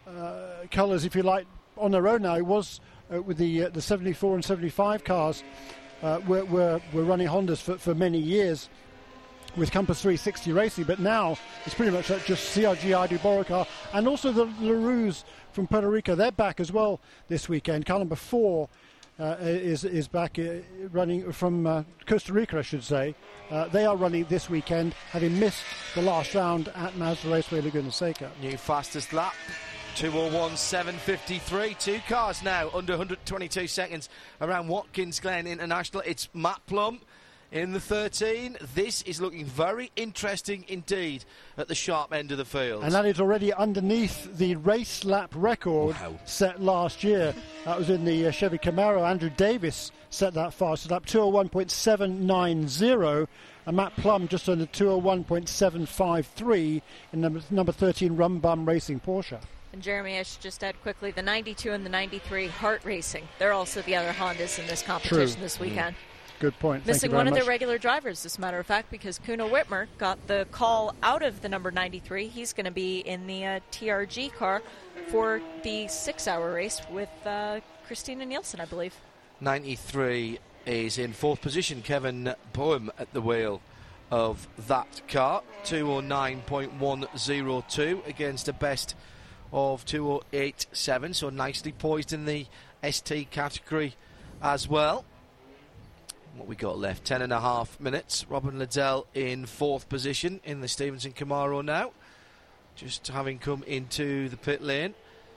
[0.07, 2.37] uh, colours, if you like, on their own now.
[2.37, 2.80] It was
[3.12, 5.42] uh, with the uh, the 74 and 75 cars
[6.02, 8.68] uh, were, were, were running Hondas for, for many years
[9.57, 14.09] with Compass 360 Racing, but now it's pretty much like just CRG ID Borocar and
[14.09, 16.14] also the LaRues from Puerto Rico.
[16.14, 17.86] They're back as well this weekend.
[17.86, 18.68] Car number four
[19.18, 20.57] uh, is is back uh,
[20.90, 23.14] running from uh, Costa Rica, I should say.
[23.50, 25.62] Uh, they are running this weekend, having missed
[25.94, 28.30] the last round at Mazda Raceway Laguna Seca.
[28.40, 29.34] New fastest lap.
[29.95, 31.74] 201 753.
[31.78, 34.09] Two cars now under 122 seconds
[34.40, 36.03] around Watkins Glen International.
[36.05, 36.99] It's Matt Plumb
[37.53, 38.57] in the 13.
[38.74, 41.24] This is looking very interesting indeed
[41.57, 42.82] at the sharp end of the field.
[42.82, 46.18] And that is already underneath the race lap record Wow.
[46.24, 47.32] set last year.
[47.64, 49.09] That was in the uh, Chevy Camaro.
[49.09, 53.28] Andrew Davis set that fastest lap, 201.790.
[53.66, 56.82] And Matt Plumb just under 201.753
[57.12, 59.38] in number, number 13 Rum Bum Racing Porsche.
[59.75, 63.27] And Jeremy, I should just add quickly the 92 and the 93 HART Racing.
[63.41, 65.97] They're also the other Hondas in this competition this weekend.
[66.39, 66.85] Good point.
[66.85, 67.41] Thank Missing you very one of much.
[67.41, 71.25] their regular drivers, as a matter of fact, because Cuno Wittmer got the call out
[71.25, 72.29] of the number 93.
[72.29, 74.62] He's going to be in the uh, TRG car
[75.09, 78.95] for the six hour race with uh, Christina Nielsen, I believe.
[79.41, 81.83] 93 is in fourth position.
[81.83, 83.61] Kevin Boehm at the wheel
[84.12, 85.43] of that car.
[85.64, 88.95] 209.102 against a best
[89.55, 91.14] of 2087.
[91.14, 92.46] So nicely poised in the
[92.82, 93.94] ST category
[94.42, 95.05] as well.
[96.36, 97.05] What we got left?
[97.05, 98.26] Ten and a half minutes.
[98.28, 101.92] Robin Liddell in fourth position in the Stevenson Camaro now.
[102.74, 104.94] Just having come into the pit lane.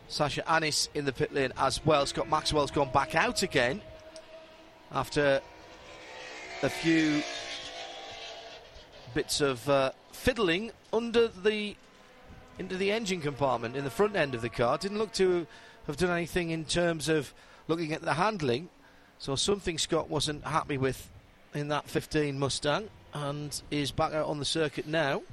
[0.07, 2.05] Sasha Anis in the pit lane as well.
[2.07, 3.81] Scott Maxwell's gone back out again
[4.91, 5.41] after
[6.63, 7.21] a few
[9.13, 11.75] bits of uh, fiddling under the
[12.59, 14.77] into the engine compartment in the front end of the car.
[14.77, 15.47] Didn't look to
[15.85, 17.33] have done anything in terms of
[17.67, 18.69] looking at the handling.
[19.19, 21.09] So something Scott wasn't happy with
[21.53, 25.23] in that 15 Mustang and is back out on the circuit now.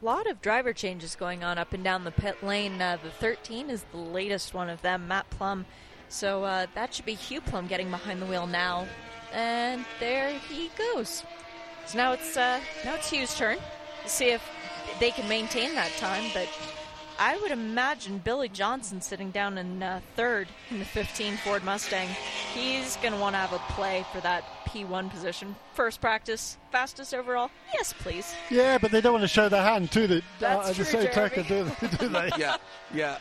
[0.00, 2.80] A lot of driver changes going on up and down the pit lane.
[2.80, 5.64] Uh, the 13 is the latest one of them, Matt Plumb.
[6.08, 8.86] So uh, that should be Hugh Plumb getting behind the wheel now,
[9.32, 11.24] and there he goes.
[11.86, 13.58] So now it's uh, now it's Hugh's turn
[14.02, 14.42] to see if
[15.00, 16.24] they can maintain that time.
[16.32, 16.48] But
[17.18, 22.08] I would imagine Billy Johnson sitting down in uh, third in the 15 Ford Mustang.
[22.52, 25.54] He's going to want to have a play for that P1 position.
[25.74, 27.50] First practice, fastest overall.
[27.72, 28.34] Yes, please.
[28.50, 30.84] Yeah, but they don't want to show their hand to the, That's uh, the true,
[30.84, 31.88] same track, do, they?
[31.98, 32.30] do they?
[32.38, 32.56] yeah,
[32.92, 33.18] yeah.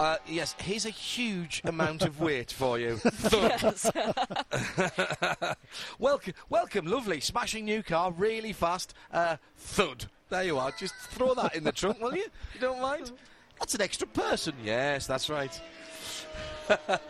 [0.00, 2.98] Uh, yes, here's a huge amount of weight for you.
[5.98, 8.94] Welcome, welcome, lovely, smashing new car, really fast.
[9.12, 10.06] Uh, thud.
[10.32, 10.70] There you are.
[10.70, 12.24] Just throw that in the trunk, will you?
[12.54, 13.12] You don't mind?
[13.58, 14.54] That's an extra person.
[14.64, 15.60] Yes, that's right.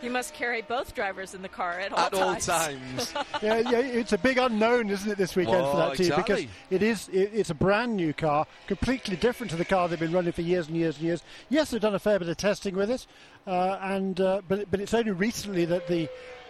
[0.01, 2.49] You must carry both drivers in the car at all times.
[2.49, 3.13] At all times.
[3.13, 3.27] times.
[3.41, 6.07] yeah, yeah, it's a big unknown, isn't it, this weekend for Whoa, that team?
[6.07, 6.49] exactly.
[6.69, 9.97] Because it is, it, it's a brand new car, completely different to the car they've
[9.97, 11.23] been running for years and years and years.
[11.47, 13.07] Yes, they've done a fair bit of testing with it,
[13.47, 16.09] uh, and uh, but but it's only recently that the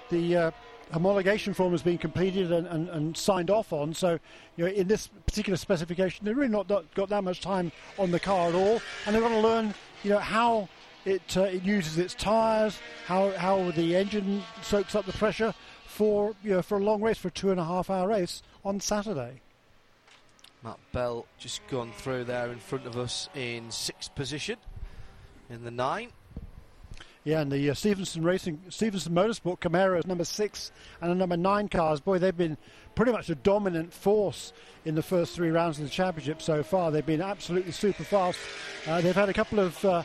[0.10, 0.52] the uh,
[0.92, 3.94] homologation form has been completed and, and, and signed off on.
[3.94, 4.20] So,
[4.56, 8.20] you know, in this particular specification, they've really not got that much time on the
[8.20, 9.74] car at all, and they've got to learn,
[10.04, 10.70] you know, how
[11.06, 15.54] it, uh, it uses its tyres, how how the engine soaks up the pressure
[15.86, 18.42] for you know for a long race, for a two and a half hour race
[18.64, 19.42] on Saturday.
[20.64, 24.58] Matt Bell just gone through there in front of us in sixth position
[25.50, 26.10] in the nine.
[27.24, 31.70] Yeah, and the uh, Stevenson Racing, Stevenson Motorsport Camaro number six and the number nine
[31.70, 32.02] cars.
[32.02, 32.58] Boy, they've been
[32.96, 34.52] pretty much a dominant force
[34.84, 36.92] in the first three rounds of the championship so far.
[36.92, 38.40] They've been absolutely super fast.
[38.86, 40.04] Uh, they've had a couple of uh,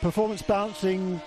[0.00, 1.20] performance bouncing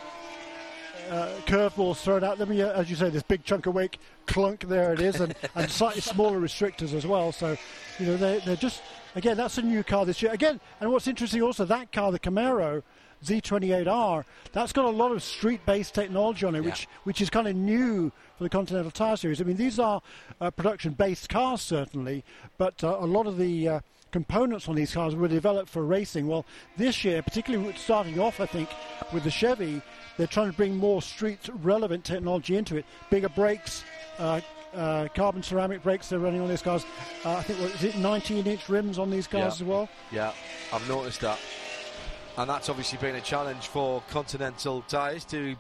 [1.10, 2.52] uh, curveballs thrown at them.
[2.52, 5.72] Yeah, as you say, this big chunk of wake, clunk, there it is, and, and
[5.72, 7.32] slightly smaller restrictors as well.
[7.32, 7.58] So,
[8.00, 8.82] you know, they, they're just,
[9.16, 10.34] again, that's a new car this year.
[10.34, 12.84] Again, and what's interesting also, that car, the Camaro,
[13.24, 16.70] Z28R, that's got a lot of street-based technology on it, Yeah.
[16.70, 19.42] which which is kind of new for the Continental Tire Series.
[19.42, 20.02] I mean, these are
[20.40, 22.24] uh, production-based cars certainly,
[22.58, 23.80] but uh, a lot of the uh,
[24.12, 26.28] components on these cars were developed for racing.
[26.28, 26.46] Well,
[26.78, 28.70] this year, particularly starting off, I think
[29.14, 29.82] with the Chevy,
[30.18, 32.86] they're trying to bring more street-relevant technology into it.
[33.10, 33.84] Bigger brakes.
[34.18, 34.42] Uh,
[34.76, 36.86] uh, carbon ceramic brakes they're running on these cars.
[37.26, 39.48] Uh, I think what is it 19-inch rims on these cars Yeah.
[39.48, 39.90] as well.
[40.12, 40.32] Yeah,
[40.72, 41.40] I've noticed that.
[42.38, 45.56] And that's obviously been a challenge for Continental tyres to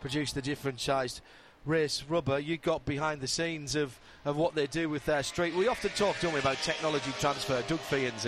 [0.00, 1.20] produce the different sized
[1.66, 2.38] race rubber.
[2.38, 5.54] You got behind the scenes of, of what they do with their street.
[5.54, 7.62] We often talk, don't we, about technology transfer.
[7.68, 8.26] Doug Fehan's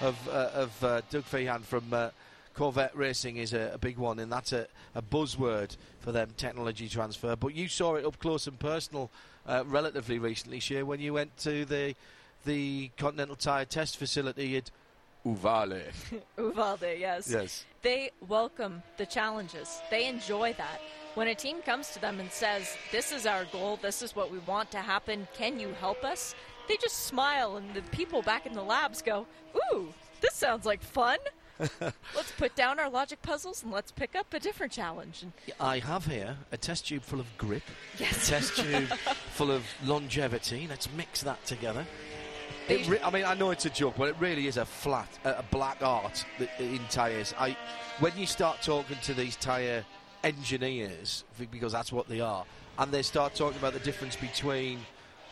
[0.00, 2.10] of, uh, of uh, Doug Fehan from uh,
[2.54, 6.88] Corvette Racing is a, a big one, and that's a, a buzzword for them, technology
[6.88, 7.36] transfer.
[7.36, 9.10] But you saw it up close and personal
[9.46, 11.94] uh, relatively recently, Shea, when you went to the
[12.44, 14.56] the Continental Tire test facility
[15.24, 15.82] Uvalde.
[16.38, 17.30] Uvalde, yes.
[17.30, 17.64] Yes.
[17.82, 19.80] They welcome the challenges.
[19.90, 20.80] They enjoy that.
[21.14, 24.30] When a team comes to them and says, This is our goal, this is what
[24.30, 26.34] we want to happen, can you help us?
[26.68, 30.82] They just smile, and the people back in the labs go, Ooh, this sounds like
[30.82, 31.18] fun.
[31.80, 35.24] let's put down our logic puzzles and let's pick up a different challenge.
[35.60, 37.62] I have here a test tube full of grip,
[37.98, 38.88] yes, a test tube
[39.34, 40.66] full of longevity.
[40.68, 41.86] Let's mix that together.
[42.68, 45.30] Re- I mean, I know it's a joke, but it really is a flat, a
[45.30, 46.24] a black art
[46.58, 47.34] in tyres.
[47.38, 47.56] I,
[48.00, 49.84] when you start talking to these tyre
[50.24, 52.44] engineers, because that's what they are,
[52.78, 54.80] and they start talking about the difference between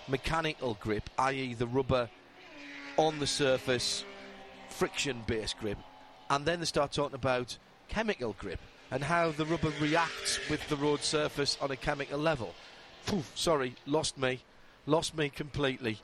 [0.09, 2.11] mechanical grip, i.e., the rubber
[2.97, 4.05] on the surface,
[4.68, 5.78] friction-based grip,
[6.28, 7.57] and then they start talking about
[7.89, 8.61] chemical grip
[8.91, 12.55] and how the rubber reacts with the road surface on a chemical level.
[13.05, 14.41] Phew, sorry, lost me,
[14.87, 15.99] lost me completely.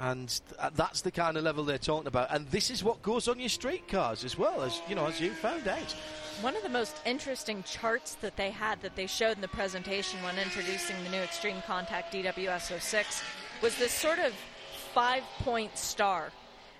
[0.00, 2.34] And th- uh, that's the kind of level they're talking about.
[2.34, 5.20] And this is what goes on your street cars as well, as you know, as
[5.20, 5.94] you found out.
[6.40, 10.22] One of the most interesting charts that they had that they showed in the presentation
[10.22, 13.22] when introducing the new Extreme Contact DWS 06
[13.60, 14.32] was this sort of
[14.94, 16.32] five point star.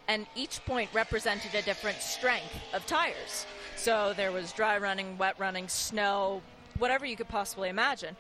[0.09, 3.47] And each point represented a different strength of tires.
[3.77, 6.41] So there was dry running, wet running, snow,
[6.79, 8.17] whatever you could possibly imagine.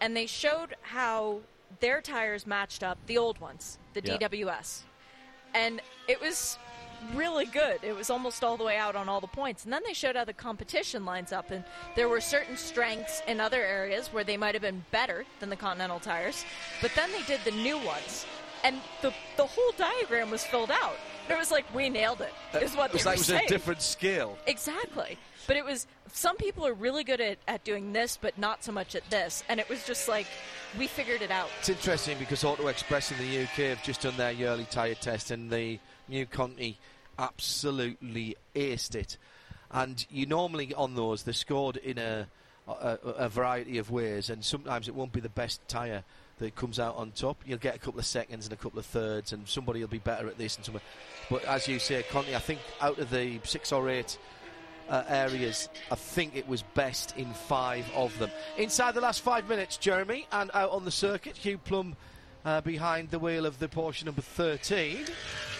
[0.00, 1.40] And they showed how
[1.80, 4.16] their tires matched up, the old ones, the Yeah.
[4.18, 4.82] DWS
[5.54, 6.58] and it was
[7.14, 7.78] really good.
[7.82, 9.64] It was almost all the way out on all the points.
[9.64, 11.64] And then they showed how the competition lines up, and
[11.96, 15.56] there were certain strengths in other areas where they might have been better than the
[15.56, 16.44] Continental tires.
[16.82, 18.26] But then they did the new ones,
[18.64, 20.96] and the the whole diagram was filled out.
[21.28, 22.32] It was like we nailed it.
[22.60, 23.44] Is what it was they like were it was saying.
[23.46, 24.36] a different scale.
[24.46, 25.18] Exactly.
[25.46, 28.72] But it was some people are really good at, at doing this, but not so
[28.72, 29.42] much at this.
[29.48, 30.26] And it was just like
[30.78, 31.48] we figured it out.
[31.60, 35.30] It's interesting because Auto Express in the UK have just done their yearly tyre test,
[35.30, 35.78] and the
[36.08, 36.78] new Conti
[37.18, 39.16] absolutely aced it.
[39.70, 42.28] And you normally on those they're scored in a,
[42.68, 46.04] a a variety of ways, and sometimes it won't be the best tyre
[46.38, 47.36] that comes out on top.
[47.44, 49.98] You'll get a couple of seconds and a couple of thirds, and somebody will be
[49.98, 50.84] better at this and somebody.
[51.30, 54.18] But as you say, Conti, I think out of the six or eight
[54.88, 55.68] uh, areas.
[55.90, 58.30] I think it was best in five of them.
[58.58, 61.96] Inside the last five minutes, Jeremy, and out on the circuit, Hugh Plumb
[62.44, 65.06] uh, behind the wheel of the Porsche number 13.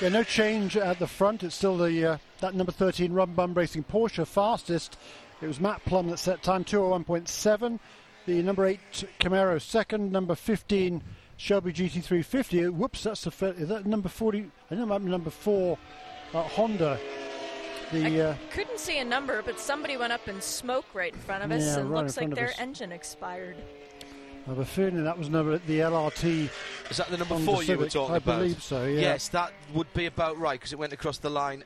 [0.01, 1.43] Yeah, no change at the front.
[1.43, 4.99] It's still the uh, that number 13 Rum Bum Racing Porsche fastest.
[5.41, 7.79] It was Matt Plumb that set time 201.7.
[8.27, 8.81] The number 8
[9.21, 10.13] Camaro second.
[10.13, 11.03] Number 15
[11.37, 12.71] Shelby GT350.
[12.71, 14.51] Whoops, that's the fir- that number 40?
[14.71, 15.79] I might number 4
[16.33, 16.99] uh, Honda.
[17.95, 21.19] The I uh, couldn't see a number, but somebody went up in smoke right in
[21.21, 22.59] front of us, Yeah, and right looks like their us.
[22.59, 23.57] engine expired.
[24.47, 26.51] I have a feeling that was number the LRT.
[26.91, 28.35] Is that the number Honda four you were talking I about?
[28.35, 29.01] I believe so, yeah.
[29.01, 31.65] Yes, that would be about right because it went across the line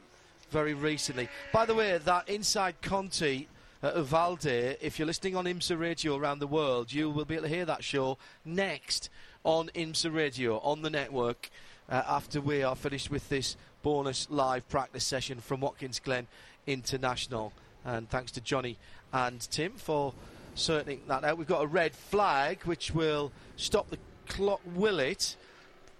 [0.50, 1.28] very recently.
[1.52, 3.48] By the way, that inside Conti
[3.82, 7.44] at Uvalde, if you're listening on IMSA Radio around the world, you will be able
[7.44, 9.08] to hear that show next
[9.44, 11.50] on IMSA Radio on the network
[11.88, 16.26] uh, after we are finished with this bonus live practice session from Watkins Glen
[16.66, 17.52] International.
[17.84, 18.76] And thanks to Johnny
[19.12, 20.12] and Tim for
[20.54, 21.38] sorting that out.
[21.38, 25.36] We've got a red flag which will stop the clock, will it?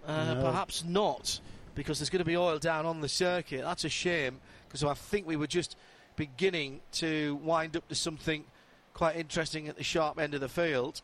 [0.07, 0.43] Uh, No.
[0.43, 1.41] Perhaps not,
[1.75, 3.63] because there's going to be oil down on the circuit.
[3.63, 5.77] That's a shame because I think we were just
[6.17, 8.45] beginning to wind up to something
[8.93, 11.01] quite interesting at the sharp end of the field,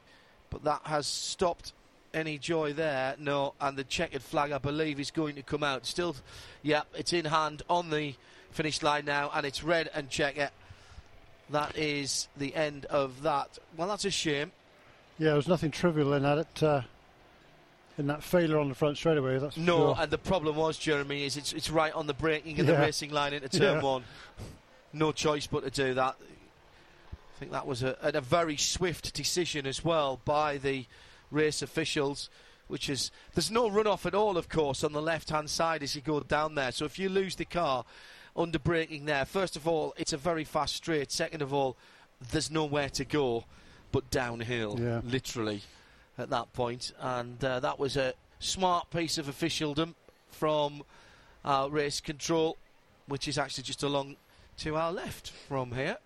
[0.50, 1.72] but that has stopped
[2.14, 3.16] any joy there.
[3.18, 5.84] No, and the checkered flag, I believe, is going to come out.
[5.86, 6.16] Still,
[6.62, 8.14] yeah, it's in hand on the
[8.50, 10.50] finish line now, and it's red and checker.
[11.50, 13.58] That is the end of that.
[13.76, 14.52] Well, that's a shame.
[15.18, 16.62] Yeah, there was nothing trivial in that.
[16.62, 16.82] Uh,
[17.96, 19.76] in that failure on the front straightaway, that's no.
[19.76, 19.96] Sure.
[20.00, 23.10] And the problem was, Jeremy, is it's it's right on the braking of the racing
[23.10, 23.82] line into turn Yeah.
[23.82, 24.04] one.
[24.92, 26.16] No choice but to do that.
[26.20, 30.86] I think that was a, a very swift decision as well by the
[31.34, 32.30] race officials,
[32.68, 36.00] which is there's no runoff at all, of course, on the left-hand side as you
[36.00, 36.72] go down there.
[36.72, 37.84] So if you lose the car
[38.36, 41.12] under braking there, first of all, it's a very fast straight.
[41.12, 41.76] Second of all,
[42.30, 43.44] there's nowhere to go
[43.92, 45.00] but downhill, Yeah.
[45.04, 45.62] literally,
[46.16, 46.92] at that point.
[46.98, 49.94] And uh, that was a smart piece of officialdom
[50.30, 50.82] from
[51.44, 52.56] uh, race control,
[53.06, 54.16] which is actually just along
[54.58, 55.98] to our left from here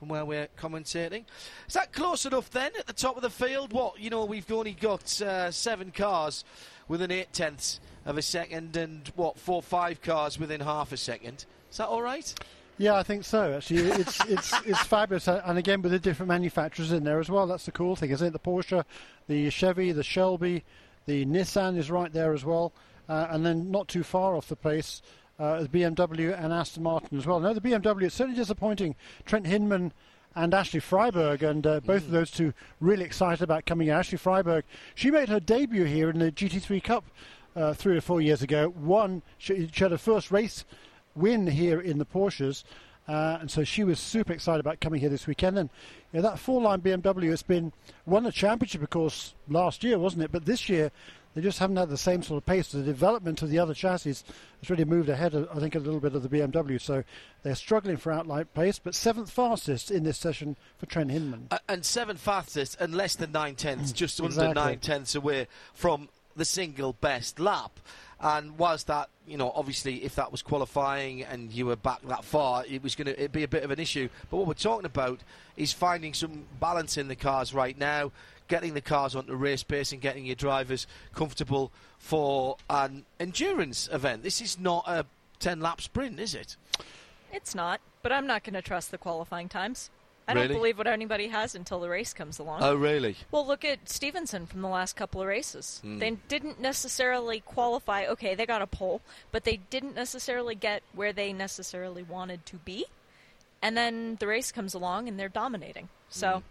[0.00, 1.24] from where we're commentating.
[1.68, 3.72] Is that close enough then at the top of the field?
[3.72, 6.42] What, you know, we've only got uh, seven cars
[6.88, 11.44] within eight tenths of a second and, what, four, five cars within half a second.
[11.70, 12.34] Is that all right?
[12.78, 13.52] Yeah, I think so.
[13.52, 17.28] Actually, it's it's it's fabulous, Uh, and again with the different manufacturers in there as
[17.28, 17.46] well.
[17.46, 18.32] That's the cool thing, isn't it?
[18.32, 18.86] The Porsche,
[19.28, 20.64] the Chevy, the Shelby,
[21.04, 22.72] the Nissan is right there as well,
[23.06, 25.02] uh, and then not too far off the place,
[25.40, 27.40] uh, BMW and Aston Martin as well.
[27.40, 28.94] Now, the BMW it's certainly disappointing.
[29.24, 29.92] Trent Hinman
[30.36, 33.94] and Ashley Freiberg, and uh, both of those two really excited about coming in.
[33.94, 34.62] Ashley Freiberg,
[34.94, 37.04] she made her debut here in the GT3 Cup
[37.56, 38.72] uh, three or four years ago.
[38.76, 40.64] Won, she, she had her first race
[41.14, 42.62] win here in the Porsches.
[43.08, 45.58] Uh, and so she was super excited about coming here this weekend.
[45.58, 45.68] And
[46.12, 47.72] you know, that Fall-Line BMW has been
[48.06, 50.30] won the championship, of course, last year, wasn't it?
[50.30, 50.92] But this year,
[51.34, 52.72] they just haven't had the same sort of pace.
[52.72, 56.14] The development of the other chassis has really moved ahead, I think, a little bit
[56.14, 56.80] of the BMW.
[56.80, 57.04] So
[57.42, 61.48] they're struggling for outright pace, but seventh fastest in this session for Trent Hinman.
[61.50, 66.08] Uh, and seventh fastest and less than nine tenths, just under nine tenths away from
[66.36, 67.78] the single best lap.
[68.22, 72.24] And was that, you know, obviously if that was qualifying and you were back that
[72.24, 74.08] far, it was going to be a bit of an issue.
[74.30, 75.20] But what we're talking about
[75.56, 78.12] is finding some balance in the cars right now,
[78.50, 84.22] getting the cars onto race pace and getting your drivers comfortable for an endurance event.
[84.22, 85.06] This is not a
[85.38, 86.56] 10 lap sprint, is it?
[87.32, 89.88] It's not, but I'm not going to trust the qualifying times.
[90.28, 90.48] I Really?
[90.48, 92.62] don't believe what anybody has until the race comes along.
[92.62, 93.16] Oh, really?
[93.30, 95.80] Well, look at Stevenson from the last couple of races.
[95.82, 95.98] Hmm.
[95.98, 98.06] They didn't necessarily qualify.
[98.06, 99.00] Okay, they got a pole,
[99.32, 102.84] but they didn't necessarily get where they necessarily wanted to be.
[103.62, 105.88] And then the race comes along and they're dominating.
[106.10, 106.44] So Hmm.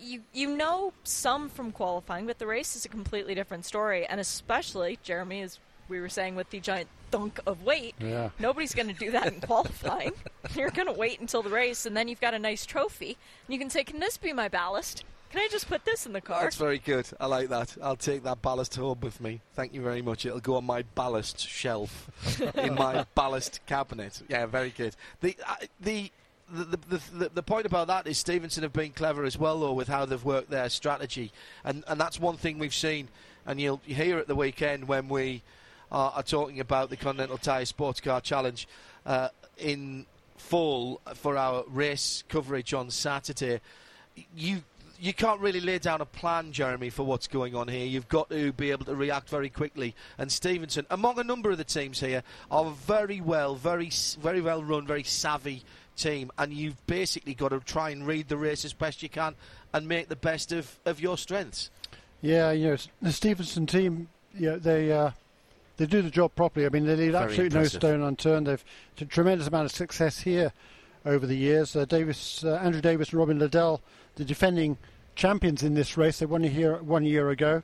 [0.00, 4.06] You you know some from qualifying, but the race is a completely different story.
[4.06, 5.58] And especially Jeremy, as
[5.88, 8.30] we were saying, with the giant thunk of weight, Yeah.
[8.40, 10.12] nobody's going to do that in qualifying.
[10.56, 13.16] You're going to wait until the race, and then you've got a nice trophy,
[13.46, 15.04] and you can say, "Can this be my ballast?
[15.30, 17.08] Can I just put this in the car?" That's very good.
[17.20, 17.76] I like that.
[17.82, 19.40] I'll take that ballast home with me.
[19.54, 20.26] Thank you very much.
[20.26, 22.10] It'll go on my ballast shelf
[22.56, 24.22] in my ballast cabinet.
[24.28, 24.96] Yeah, very good.
[25.20, 26.10] The uh, the.
[26.48, 29.88] The, the, the, point about that is Stevenson have been clever as well, though, with
[29.88, 31.32] how they've worked their strategy,
[31.64, 33.08] and and that's one thing we've seen,
[33.46, 35.42] and you'll hear at the weekend when we
[35.90, 38.68] are, are talking about the Continental Tire Sports Car Challenge
[39.06, 39.28] uh,
[39.58, 43.60] in full for our race coverage on Saturday.
[44.36, 44.62] You
[44.98, 47.84] you can't really lay down a plan, Jeremy, for what's going on here.
[47.84, 49.94] You've got to be able to react very quickly.
[50.16, 53.90] And Stevenson, among a number of the teams here, are very well, very
[54.20, 55.64] very well run, very savvy
[55.96, 56.30] team.
[56.38, 59.34] And you've basically got to try and read the race as best you can
[59.72, 61.70] and make the best of, of your strengths.
[62.20, 65.10] Yeah, you know, the Stevenson team, you know, they uh,
[65.76, 66.66] they do the job properly.
[66.66, 67.80] I mean, they leave Very absolutely no impressive.
[67.80, 68.46] stone unturned.
[68.46, 68.64] They've
[68.98, 70.52] had a tremendous amount of success here
[71.04, 71.76] over the years.
[71.76, 73.82] Uh, Davis, uh, Andrew Davis, and Robin Liddell,
[74.16, 74.78] the defending
[75.14, 76.18] champions in this race.
[76.18, 77.62] They won here one year ago.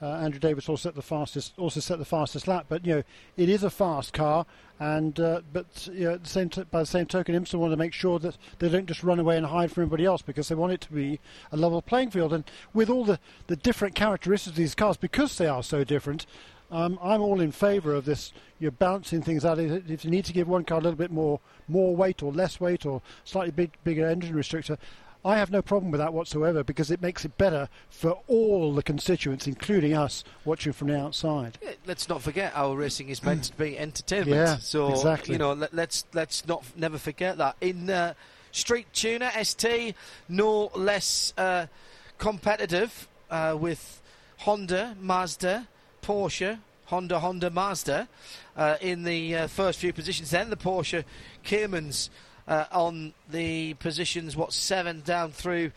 [0.00, 2.66] Uh, Andrew Davis also set the fastest also set the fastest lap.
[2.68, 3.02] But you know,
[3.36, 4.44] it is a fast car,
[4.78, 7.78] and uh, but you know, the same t- by the same token, IMSA want to
[7.78, 10.54] make sure that they don't just run away and hide from everybody else because they
[10.54, 11.18] want it to be
[11.50, 12.34] a level playing field.
[12.34, 12.44] And
[12.74, 16.26] with all the, the different characteristics of these cars, because they are so different,
[16.70, 18.32] um, I'm all in favour of this.
[18.58, 19.58] You're balancing things out.
[19.58, 22.60] If you need to give one car a little bit more more weight or less
[22.60, 24.78] weight or slightly big, bigger engine restrictor.
[25.26, 28.82] I have no problem with that whatsoever because it makes it better for all the
[28.82, 31.58] constituents, including us watching from the outside.
[31.84, 34.36] Let's not forget our racing is meant to be entertainment.
[34.36, 35.32] Yeah, so exactly.
[35.32, 37.56] you know, let, let's let's not never forget that.
[37.60, 38.14] In uh,
[38.52, 39.96] Street Tuner ST,
[40.28, 41.66] no less uh,
[42.18, 44.00] competitive uh, with
[44.38, 45.66] Honda, Mazda,
[46.02, 48.06] Porsche, Honda, Honda, Mazda
[48.56, 50.30] uh, in the uh, first few positions.
[50.30, 51.02] Then the Porsche
[51.42, 52.10] Caymans
[52.48, 55.72] uh, on the positions, what, seven down through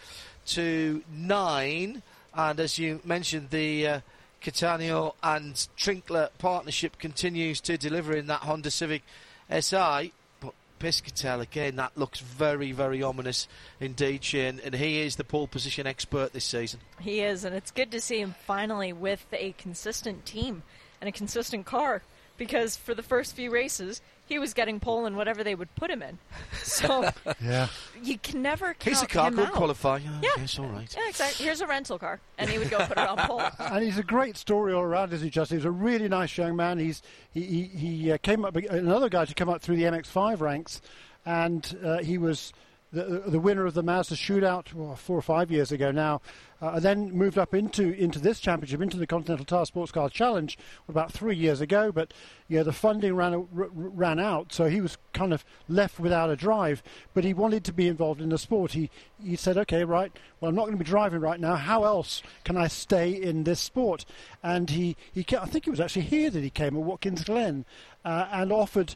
[0.47, 2.01] to nine.
[2.33, 3.99] And as you mentioned, the uh,
[4.41, 9.03] Cattaneo and Trinkler partnership continues to deliver in that Honda Civic
[9.49, 10.13] SI.
[10.39, 13.47] But Piscitell, again, that looks very, very ominous
[13.79, 14.61] indeed, Shane.
[14.63, 16.79] And he is the pole position expert this season.
[16.99, 20.63] He is, and it's good to see him finally with a consistent team
[21.01, 22.01] and a consistent car.
[22.37, 25.89] Because for the first few races, he was getting pole in whatever they would put
[25.91, 26.17] him in.
[26.63, 27.09] So
[27.43, 27.67] Yeah.
[28.01, 29.99] you can never count He's a car him could qualify.
[30.07, 30.29] Oh, Yeah.
[30.37, 30.95] Yes, all right.
[30.97, 31.43] Yeah, exactly.
[31.45, 33.41] Here's a rental car, and he would go put it on pole.
[33.59, 35.57] and he's a great story all around, isn't he, Justin?
[35.57, 36.77] He's a really nice young man.
[36.77, 37.01] He's
[37.33, 40.79] he he, he uh, came up another guy to come up through the MX5 ranks,
[41.25, 42.53] and uh, he was
[42.91, 46.21] the the winner of the Mazda Shootout well, four or five years ago now.
[46.61, 50.57] Uh, then moved up into into this championship, into the Continental Tire Sports Car Challenge
[50.89, 51.89] about three years ago.
[51.89, 52.13] But
[52.49, 56.83] yeah, the funding ran ran out, so he was kind of left without a drive.
[57.13, 58.73] But he wanted to be involved in the sport.
[58.73, 58.89] He
[59.23, 60.11] he said, okay, right,
[60.41, 61.55] well, I'm not going to be driving right now.
[61.55, 64.03] How else can I stay in this sport?
[64.43, 67.63] And he he I think it was actually here that he came at Watkins Glen
[68.03, 68.95] uh, and offered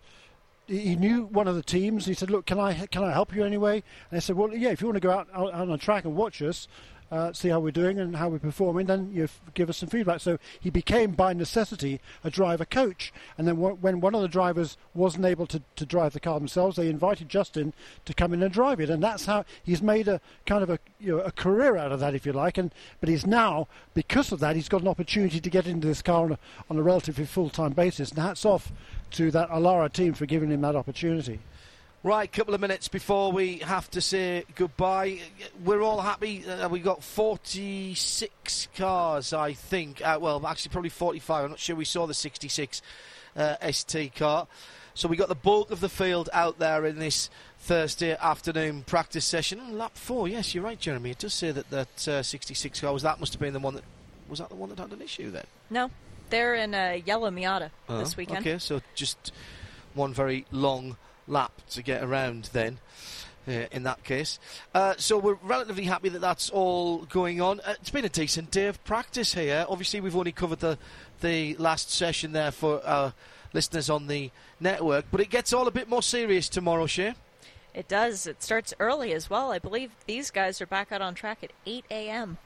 [0.67, 2.05] he knew one of the teams.
[2.05, 4.69] He said, "Look, can I can I help you anyway?" And I said, "Well, yeah.
[4.69, 6.67] If you want to go out, out on a track and watch us,
[7.13, 10.19] uh, see how we're doing and how we're performing, then you give us some feedback."
[10.19, 13.13] So he became, by necessity, a driver coach.
[13.37, 16.39] And then w- when one of the drivers wasn't able to, to drive the car
[16.39, 17.73] themselves, they invited Justin
[18.05, 18.89] to come in and drive it.
[18.89, 21.99] And that's how he's made a kind of a you know, a career out of
[21.99, 22.57] that, if you like.
[22.57, 26.01] And but he's now, because of that, he's got an opportunity to get into this
[26.01, 26.39] car on a,
[26.69, 28.09] on a relatively full-time basis.
[28.09, 28.71] And hats off
[29.11, 31.39] to that Alara team for giving him that opportunity.
[32.05, 35.21] Right, a couple of minutes before we have to say goodbye.
[35.63, 36.45] We're all happy.
[36.45, 40.05] Uh, we got 46 cars, I think.
[40.05, 41.45] Uh, well, actually, probably 45.
[41.45, 42.81] I'm not sure we saw the 66
[43.37, 44.47] uh, ST car.
[44.93, 47.29] So we got the bulk of the field out there in this
[47.59, 49.61] Thursday afternoon practice session.
[49.65, 51.11] Oh, lap four, yes, you're right, Jeremy.
[51.11, 53.75] It does say that that uh, 66 car was that must have been the one
[53.75, 53.83] that
[54.27, 55.45] was that the one that had an issue then.
[55.69, 55.89] No,
[56.29, 58.39] they're in a yellow Miata Oh, this weekend.
[58.39, 59.31] Okay, so just
[59.93, 60.97] one very long
[61.27, 62.79] lap to get around then.
[63.45, 64.39] Uh, in that case,
[64.73, 67.59] uh, so we're relatively happy that that's all going on.
[67.65, 69.65] Uh, it's been a decent day of practice here.
[69.67, 70.77] Obviously, we've only covered the
[71.19, 73.13] the last session there for our
[73.51, 77.15] listeners on the network, but it gets all a bit more serious tomorrow, Shea.
[77.73, 78.27] It does.
[78.27, 79.51] It starts early as well.
[79.51, 82.37] I believe these guys are back out on track at 8 a.m.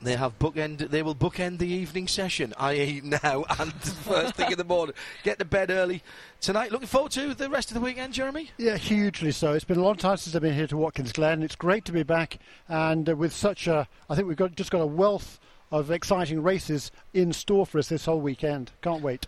[0.00, 0.90] They have bookend.
[0.90, 4.94] They will bookend the evening session, i.e., now and first thing in the morning.
[5.22, 6.02] Get to bed early
[6.40, 6.70] tonight.
[6.70, 8.50] Looking forward to the rest of the weekend, Jeremy.
[8.58, 9.54] Yeah, hugely so.
[9.54, 11.42] It's been a long time since I've been here to Watkins Glen.
[11.42, 12.38] It's great to be back,
[12.68, 15.40] and uh, with such a, I think we've got just got a wealth
[15.72, 18.72] of exciting races in store for us this whole weekend.
[18.82, 19.26] Can't wait.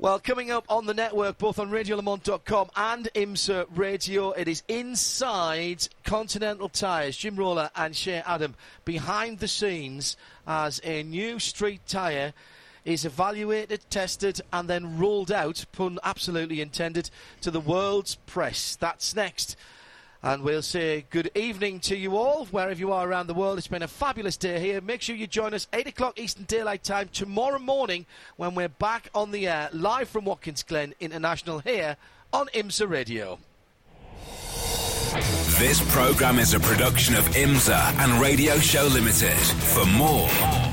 [0.00, 5.88] Well, coming up on the network, both on RadioLeMans.com and IMSA Radio, it is inside
[6.04, 7.16] Continental Tyres.
[7.16, 12.32] Jim Roller and Shea Adam behind the scenes as a new street tyre
[12.84, 18.76] is evaluated, tested, and then rolled out, pun absolutely intended, to the world's press.
[18.76, 19.56] That's next.
[20.22, 23.56] And we'll say good evening to you all, wherever you are around the world.
[23.56, 24.80] It's been a fabulous day here.
[24.80, 28.04] Make sure you join us 8 o'clock Eastern Daylight Time tomorrow morning
[28.36, 31.96] when we're back on the air, live from Watkins Glen International here
[32.32, 33.38] on IMSA Radio.
[35.58, 39.36] This program is a production of IMSA and Radio Show Limited.
[39.36, 40.28] For more,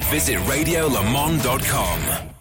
[0.10, 2.35] visit radiolemans.com.